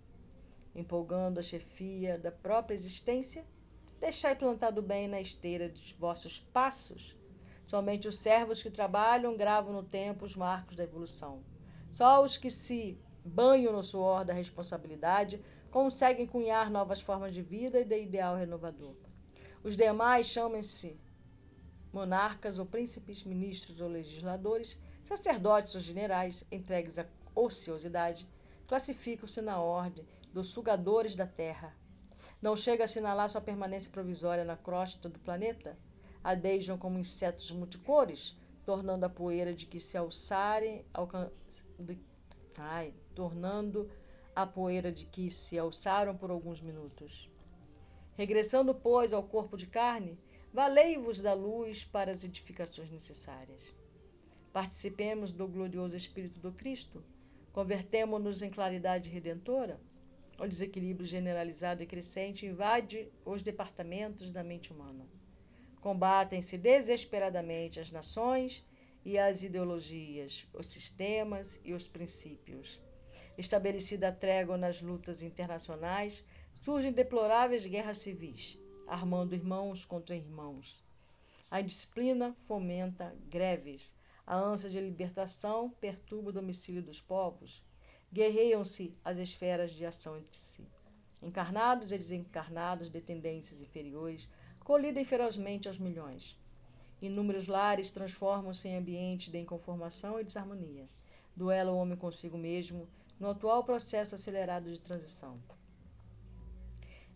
Empolgando 0.76 1.40
a 1.40 1.44
chefia 1.44 2.20
da 2.20 2.32
própria 2.32 2.76
existência, 2.76 3.46
deixai 4.00 4.36
plantado 4.36 4.82
bem 4.82 5.08
na 5.08 5.22
esteira 5.22 5.70
dos 5.70 5.94
vossos 5.94 6.40
passos 6.40 7.16
Somente 7.68 8.08
os 8.08 8.20
servos 8.20 8.62
que 8.62 8.70
trabalham 8.70 9.36
gravam 9.36 9.74
no 9.74 9.84
tempo 9.84 10.26
os 10.26 10.36
marcos 10.36 10.76
da 10.76 10.84
evolução. 10.84 11.44
Só 11.92 12.24
os 12.24 12.38
que 12.38 12.50
se 12.50 13.00
banham 13.24 13.74
no 13.74 13.84
suor 13.84 14.24
da 14.24 14.34
responsabilidade 14.34 15.44
conseguem 15.72 16.28
cunhar 16.28 16.70
novas 16.70 17.02
formas 17.02 17.34
de 17.34 17.42
vida 17.42 17.80
e 17.80 17.86
de 17.86 18.00
ideal 18.00 18.36
renovador. 18.36 18.96
Os 19.64 19.76
demais 19.76 20.28
chamem-se 20.28 21.00
monarcas 21.92 22.60
ou 22.60 22.66
príncipes, 22.66 23.24
ministros 23.24 23.82
ou 23.82 23.88
legisladores, 23.88 24.80
Sacerdotes 25.04 25.76
ou 25.76 25.82
generais, 25.82 26.44
entregues 26.52 26.98
à 26.98 27.06
ociosidade, 27.36 28.28
classificam-se 28.68 29.40
na 29.40 29.60
ordem 29.60 30.04
dos 30.36 30.50
sugadores 30.50 31.16
da 31.16 31.26
terra. 31.26 31.74
Não 32.42 32.58
chega 32.58 32.84
a 32.84 32.86
assinalar 32.86 33.30
sua 33.30 33.40
permanência 33.40 33.90
provisória 33.90 34.44
na 34.44 34.58
crosta 34.58 35.08
do 35.08 35.18
planeta? 35.18 35.80
Adejam 36.22 36.78
como 36.78 37.00
insetos 37.00 37.50
multicores, 37.52 38.38
tornando 38.66 39.06
a 39.06 39.10
poeira 39.10 39.54
de 39.54 39.66
que 39.66 39.80
se 39.80 39.98
alçarem. 39.98 40.84
Ai, 42.58 42.94
tornando 43.16 43.90
a 44.36 44.46
poeira 44.46 44.92
de 44.92 45.06
que 45.06 45.32
se 45.32 45.58
alçaram 45.58 46.18
por 46.18 46.30
alguns 46.30 46.60
minutos. 46.60 47.32
Regressando, 48.16 48.76
pois, 48.76 49.14
ao 49.14 49.24
corpo 49.24 49.56
de 49.56 49.68
carne, 49.68 50.20
valei-vos 50.54 51.22
da 51.22 51.34
luz 51.34 51.86
para 51.86 52.12
as 52.12 52.26
edificações 52.26 52.92
necessárias. 52.92 53.74
Participemos 54.52 55.32
do 55.32 55.48
glorioso 55.48 55.96
Espírito 55.96 56.42
do 56.42 56.52
Cristo, 56.52 57.02
convertemo-nos 57.54 58.42
em 58.42 58.50
claridade 58.50 59.10
redentora. 59.10 59.80
O 60.38 60.48
desequilíbrio 60.48 61.06
generalizado 61.06 61.82
e 61.82 61.86
crescente 61.86 62.46
invade 62.46 63.08
os 63.24 63.42
departamentos 63.42 64.32
da 64.32 64.44
mente 64.44 64.74
humana. 64.74 65.08
Combatem-se 65.80 66.58
desesperadamente 66.58 67.80
as 67.80 67.90
nações 67.90 68.66
e 69.06 69.18
as 69.18 69.44
ideologias, 69.44 70.46
os 70.54 70.66
sistemas 70.66 71.60
e 71.64 71.74
os 71.74 71.88
princípios. 71.88 72.82
Estabelecida 73.38 74.10
a 74.10 74.12
trégua 74.12 74.58
nas 74.58 74.82
lutas 74.82 75.22
internacionais, 75.22 76.24
surgem 76.62 76.92
deploráveis 76.92 77.66
guerras 77.66 78.00
civis, 78.00 78.58
armando 78.88 79.36
irmãos 79.36 79.86
contra 79.86 80.16
irmãos. 80.16 80.84
A 81.50 81.62
indisciplina 81.62 82.34
fomenta 82.48 83.16
greves. 83.30 83.96
A 84.26 84.36
ânsia 84.36 84.70
de 84.70 84.80
libertação 84.80 85.70
perturba 85.80 86.30
o 86.30 86.34
domicílio 86.34 86.82
dos 86.82 87.00
povos. 87.00 87.64
Guerreiam-se 88.16 88.94
as 89.04 89.18
esferas 89.18 89.72
de 89.72 89.86
ação 89.86 90.16
entre 90.16 90.34
si. 90.34 90.66
Encarnados 91.22 91.92
e 91.92 91.98
desencarnados 91.98 92.88
de 92.88 93.02
tendências 93.02 93.60
inferiores 93.60 94.30
colidem 94.64 95.04
ferozmente 95.04 95.68
aos 95.68 95.80
milhões. 95.80 96.40
Inúmeros 97.02 97.48
lares 97.48 97.92
transformam-se 97.92 98.70
em 98.70 98.78
ambientes 98.78 99.30
de 99.30 99.38
inconformação 99.38 100.18
e 100.18 100.24
desarmonia. 100.24 100.88
Duela 101.36 101.74
o 101.74 101.76
homem 101.76 101.98
consigo 101.98 102.38
mesmo 102.38 102.88
no 103.20 103.32
atual 103.32 103.66
processo 103.66 104.16
acelerado 104.16 104.72
de 104.72 104.80
transição. 104.80 105.38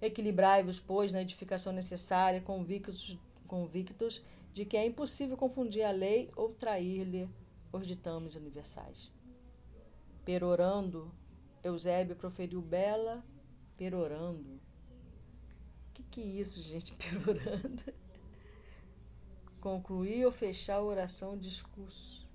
Equilibrai-vos, 0.02 0.82
pois, 0.82 1.14
na 1.14 1.22
edificação 1.22 1.72
necessária, 1.72 2.42
convictos, 2.42 3.18
convictos 3.48 4.22
de 4.54 4.66
que 4.66 4.76
é 4.76 4.86
impossível 4.86 5.38
confundir 5.38 5.84
a 5.84 5.92
lei 5.92 6.30
ou 6.36 6.50
trair-lhe 6.50 7.30
os 7.72 7.88
ditames 7.88 8.36
universais. 8.36 9.18
Perorando, 10.30 11.12
Eusébio 11.64 12.16
proferiu 12.16 12.62
bela 12.62 13.26
perorando 13.76 14.60
que, 15.92 16.04
que 16.04 16.22
é 16.22 16.26
isso, 16.26 16.62
gente? 16.62 16.94
Perorando. 17.02 17.84
Concluir 19.60 20.26
ou 20.26 20.32
fechar 20.32 20.76
a 20.76 20.84
oração 20.84 21.36
discurso. 21.36 22.28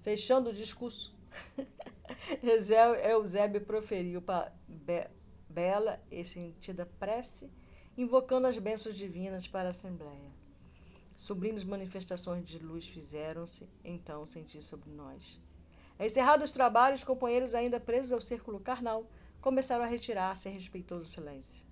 Fechando 0.00 0.48
o 0.48 0.54
discurso. 0.54 1.14
Eusébio 3.10 3.60
proferiu 3.60 4.22
para 4.22 4.52
Bela 5.48 6.02
e 6.10 6.24
sentida 6.24 6.86
prece, 6.98 7.52
invocando 7.96 8.46
as 8.46 8.58
bênçãos 8.58 8.96
divinas 8.96 9.46
para 9.46 9.68
a 9.68 9.70
Assembleia. 9.70 10.35
Sublimes 11.26 11.64
manifestações 11.64 12.46
de 12.46 12.60
luz 12.60 12.86
fizeram-se 12.86 13.68
então 13.84 14.24
sentir 14.24 14.62
sobre 14.62 14.92
nós. 14.92 15.40
Encerrados 15.98 16.50
os 16.50 16.52
trabalhos, 16.52 17.02
companheiros 17.02 17.52
ainda 17.52 17.80
presos 17.80 18.12
ao 18.12 18.20
círculo 18.20 18.60
carnal, 18.60 19.04
começaram 19.40 19.82
a 19.82 19.88
retirar-se 19.88 20.48
em 20.48 20.52
respeitoso 20.52 21.04
silêncio. 21.06 21.66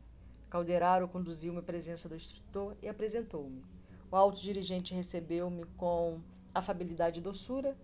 Calderaro 0.51 1.07
conduziu-me 1.07 1.61
à 1.61 1.63
presença 1.63 2.09
do 2.09 2.17
instrutor 2.17 2.75
e 2.83 2.89
apresentou-me. 2.89 3.65
O 4.11 4.17
alto 4.17 4.41
dirigente 4.41 4.93
recebeu-me 4.93 5.65
com 5.77 6.21
afabilidade 6.53 7.21
e 7.21 7.23
doçura, 7.23 7.77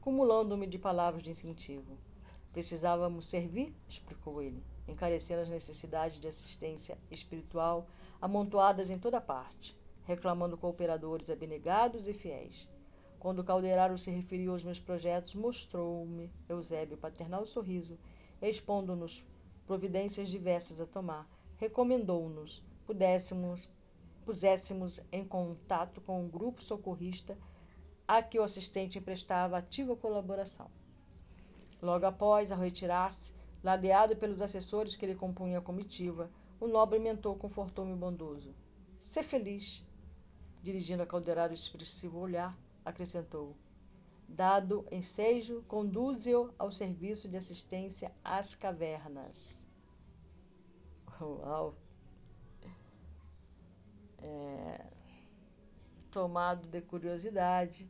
cumulando-me 0.00 0.66
de 0.66 0.76
palavras 0.76 1.22
de 1.22 1.30
incentivo. 1.30 1.98
Precisávamos 2.52 3.26
servir, 3.26 3.72
explicou 3.88 4.42
ele, 4.42 4.60
encarecendo 4.88 5.42
as 5.42 5.48
necessidades 5.48 6.18
de 6.20 6.26
assistência 6.26 6.98
espiritual 7.12 7.86
amontoadas 8.20 8.90
em 8.90 8.98
toda 8.98 9.20
parte, 9.20 9.80
reclamando 10.04 10.56
cooperadores 10.56 11.30
abnegados 11.30 12.08
e 12.08 12.12
fiéis. 12.12 12.68
Quando 13.18 13.44
Calderaro 13.44 13.96
se 13.96 14.10
referiu 14.10 14.52
aos 14.52 14.64
meus 14.64 14.80
projetos, 14.80 15.34
mostrou-me 15.34 16.30
Eusébio 16.48 16.96
paternal 16.96 17.46
sorriso, 17.46 17.98
expondo-nos 18.40 19.24
providências 19.66 20.28
diversas 20.28 20.80
a 20.80 20.86
tomar, 20.86 21.28
recomendou-nos 21.56 22.62
pudéssemos 22.84 23.68
puséssemos 24.24 25.00
em 25.10 25.24
contato 25.24 26.00
com 26.00 26.20
um 26.20 26.28
grupo 26.28 26.62
socorrista 26.62 27.36
a 28.06 28.22
que 28.22 28.38
o 28.38 28.42
assistente 28.42 28.98
emprestava 28.98 29.58
ativa 29.58 29.96
colaboração. 29.96 30.70
Logo 31.80 32.06
após, 32.06 32.52
ao 32.52 32.58
retirar-se, 32.58 33.34
ladeado 33.62 34.16
pelos 34.16 34.40
assessores 34.40 34.96
que 34.96 35.06
lhe 35.06 35.14
compunham 35.14 35.58
a 35.58 35.64
comitiva, 35.64 36.30
o 36.60 36.68
nobre 36.68 36.98
mentor 36.98 37.36
confortou-me 37.36 37.94
bondoso. 37.96 38.54
Sê 39.00 39.22
feliz. 39.22 39.84
Dirigindo 40.62 41.02
a 41.02 41.06
Caldeirado 41.06 41.52
o 41.52 41.54
expressivo 41.54 42.18
olhar, 42.18 42.56
acrescentou: 42.84 43.56
dado 44.28 44.86
ensejo, 44.90 45.62
conduze-o 45.66 46.54
ao 46.58 46.70
serviço 46.70 47.28
de 47.28 47.36
assistência 47.36 48.12
às 48.24 48.54
cavernas. 48.54 49.66
Uau! 51.20 51.74
É, 54.18 54.86
tomado 56.10 56.68
de 56.68 56.80
curiosidade, 56.80 57.88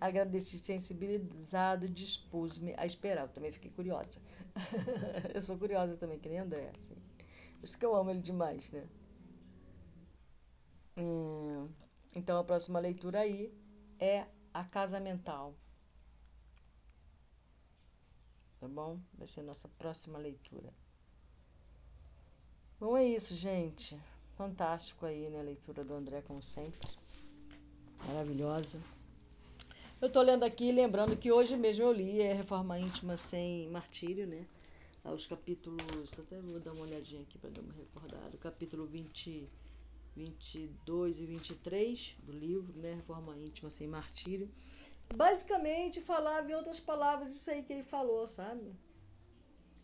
agradeci 0.00 0.58
sensibilizado 0.58 1.88
dispus-me 1.88 2.74
a 2.76 2.84
esperar. 2.84 3.22
Eu 3.22 3.28
também 3.28 3.52
fiquei 3.52 3.70
curiosa. 3.70 4.20
eu 5.34 5.42
sou 5.42 5.56
curiosa 5.56 5.96
também, 5.96 6.18
que 6.18 6.28
nem 6.28 6.38
André. 6.38 6.72
Assim. 6.76 6.94
Por 7.58 7.64
isso 7.64 7.78
que 7.78 7.86
eu 7.86 7.94
amo 7.94 8.10
ele 8.10 8.20
demais, 8.20 8.70
né? 8.72 8.86
Hum, 10.98 11.68
então 12.16 12.38
a 12.38 12.44
próxima 12.44 12.80
leitura 12.80 13.20
aí 13.20 13.52
é 14.00 14.26
a 14.52 14.64
casa 14.64 14.98
mental. 14.98 15.54
Tá 18.58 18.66
bom? 18.66 18.98
Vai 19.12 19.26
ser 19.26 19.40
a 19.40 19.42
nossa 19.42 19.68
próxima 19.78 20.18
leitura. 20.18 20.72
Bom, 22.80 22.96
é 22.96 23.04
isso, 23.04 23.36
gente. 23.36 24.00
Fantástico 24.34 25.04
aí, 25.04 25.28
né? 25.28 25.40
A 25.40 25.42
leitura 25.42 25.84
do 25.84 25.92
André, 25.92 26.22
como 26.22 26.42
sempre. 26.42 26.88
Maravilhosa. 28.06 28.82
Eu 30.00 30.10
tô 30.10 30.22
lendo 30.22 30.44
aqui, 30.44 30.72
lembrando 30.72 31.18
que 31.18 31.30
hoje 31.30 31.54
mesmo 31.54 31.84
eu 31.84 31.92
li 31.92 32.22
é 32.22 32.32
Reforma 32.32 32.78
Íntima 32.78 33.18
Sem 33.18 33.68
Martírio, 33.68 34.26
né? 34.26 34.46
Os 35.04 35.26
capítulos, 35.26 36.18
até 36.18 36.40
vou 36.40 36.60
dar 36.60 36.72
uma 36.72 36.82
olhadinha 36.82 37.20
aqui 37.22 37.36
para 37.38 37.50
dar 37.50 37.60
uma 37.60 37.74
recordada. 37.74 38.36
capítulo 38.38 38.86
20, 38.86 39.48
22 40.16 41.20
e 41.20 41.26
23 41.26 42.16
do 42.22 42.32
livro, 42.32 42.72
né? 42.78 42.94
Reforma 42.94 43.36
Íntima 43.36 43.70
Sem 43.70 43.86
Martírio. 43.86 44.50
Basicamente, 45.14 46.00
falava 46.00 46.50
em 46.50 46.54
outras 46.54 46.80
palavras 46.80 47.34
isso 47.34 47.50
aí 47.50 47.62
que 47.62 47.72
ele 47.72 47.82
falou, 47.82 48.26
sabe? 48.26 48.74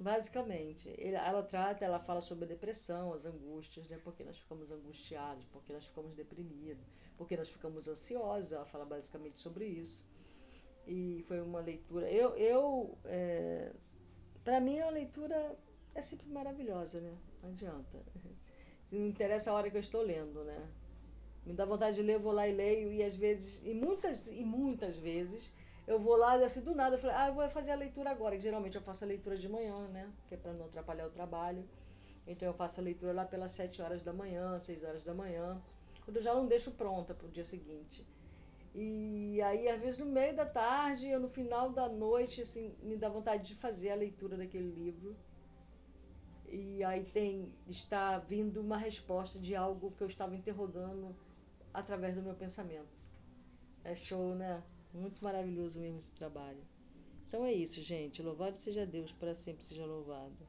Basicamente, 0.00 0.92
ela 0.98 1.42
trata, 1.42 1.84
ela 1.84 2.00
fala 2.00 2.20
sobre 2.20 2.46
a 2.46 2.48
depressão, 2.48 3.12
as 3.12 3.24
angústias, 3.24 3.86
né? 3.88 4.00
Porque 4.02 4.24
nós 4.24 4.38
ficamos 4.38 4.70
angustiados, 4.72 5.44
porque 5.52 5.72
nós 5.72 5.84
ficamos 5.84 6.16
deprimidos, 6.16 6.84
porque 7.16 7.36
nós 7.36 7.50
ficamos 7.50 7.86
ansiosos. 7.86 8.52
Ela 8.52 8.64
fala 8.64 8.84
basicamente 8.84 9.38
sobre 9.38 9.66
isso. 9.66 10.04
E 10.86 11.22
foi 11.28 11.40
uma 11.40 11.60
leitura. 11.60 12.10
Eu, 12.10 12.34
eu 12.34 12.98
é, 13.04 13.72
para 14.42 14.60
mim, 14.60 14.80
a 14.80 14.90
leitura 14.90 15.56
é 15.94 16.02
sempre 16.02 16.26
maravilhosa, 16.28 17.00
né? 17.00 17.16
Não 17.42 17.50
adianta. 17.50 18.02
Não 18.92 19.06
interessa 19.06 19.50
a 19.50 19.54
hora 19.54 19.70
que 19.70 19.76
eu 19.76 19.80
estou 19.80 20.02
lendo, 20.02 20.44
né? 20.44 20.68
Me 21.46 21.54
dá 21.54 21.64
vontade 21.64 21.96
de 21.96 22.02
ler, 22.02 22.16
eu 22.16 22.20
vou 22.20 22.32
lá 22.32 22.46
e 22.46 22.52
leio, 22.52 22.92
e 22.92 23.02
às 23.02 23.16
vezes, 23.16 23.62
e 23.64 23.72
muitas, 23.74 24.28
e 24.28 24.44
muitas 24.44 24.98
vezes, 24.98 25.52
eu 25.86 25.98
vou 25.98 26.14
lá 26.16 26.36
e 26.38 26.44
assim 26.44 26.60
do 26.60 26.74
nada, 26.74 26.94
eu 26.96 27.00
falei, 27.00 27.16
ah, 27.16 27.28
eu 27.28 27.34
vou 27.34 27.48
fazer 27.48 27.72
a 27.72 27.74
leitura 27.74 28.10
agora, 28.10 28.36
que 28.36 28.42
geralmente 28.42 28.76
eu 28.76 28.82
faço 28.82 29.04
a 29.04 29.06
leitura 29.06 29.36
de 29.36 29.48
manhã, 29.48 29.88
né? 29.88 30.12
Que 30.28 30.34
é 30.34 30.36
para 30.36 30.52
não 30.52 30.66
atrapalhar 30.66 31.06
o 31.06 31.10
trabalho. 31.10 31.66
Então 32.26 32.46
eu 32.46 32.54
faço 32.54 32.80
a 32.80 32.84
leitura 32.84 33.12
lá 33.12 33.24
pelas 33.24 33.52
sete 33.52 33.82
horas 33.82 34.02
da 34.02 34.12
manhã, 34.12 34.58
seis 34.60 34.84
horas 34.84 35.02
da 35.02 35.14
manhã, 35.14 35.60
quando 36.04 36.18
eu 36.18 36.22
já 36.22 36.34
não 36.34 36.46
deixo 36.46 36.72
pronta 36.72 37.14
para 37.14 37.26
o 37.26 37.30
dia 37.30 37.44
seguinte. 37.44 38.06
E 38.74 39.40
aí, 39.42 39.68
às 39.68 39.80
vezes, 39.80 39.98
no 39.98 40.06
meio 40.06 40.34
da 40.34 40.46
tarde, 40.46 41.12
ou 41.14 41.20
no 41.20 41.28
final 41.28 41.70
da 41.70 41.88
noite, 41.88 42.42
assim, 42.42 42.74
me 42.82 42.96
dá 42.96 43.08
vontade 43.08 43.48
de 43.48 43.54
fazer 43.54 43.90
a 43.90 43.94
leitura 43.94 44.36
daquele 44.36 44.70
livro 44.70 45.16
e 46.52 46.84
aí 46.84 47.02
tem 47.02 47.50
está 47.66 48.18
vindo 48.18 48.60
uma 48.60 48.76
resposta 48.76 49.38
de 49.38 49.56
algo 49.56 49.90
que 49.90 50.02
eu 50.02 50.06
estava 50.06 50.36
interrogando 50.36 51.16
através 51.72 52.14
do 52.14 52.20
meu 52.20 52.34
pensamento. 52.34 53.02
É 53.82 53.94
show, 53.94 54.34
né? 54.34 54.62
Muito 54.92 55.24
maravilhoso 55.24 55.80
mesmo 55.80 55.96
esse 55.96 56.12
trabalho. 56.12 56.62
Então 57.26 57.46
é 57.46 57.52
isso, 57.54 57.80
gente. 57.82 58.20
Louvado 58.20 58.58
seja 58.58 58.84
Deus, 58.84 59.12
para 59.12 59.34
sempre 59.34 59.64
seja 59.64 59.86
louvado. 59.86 60.46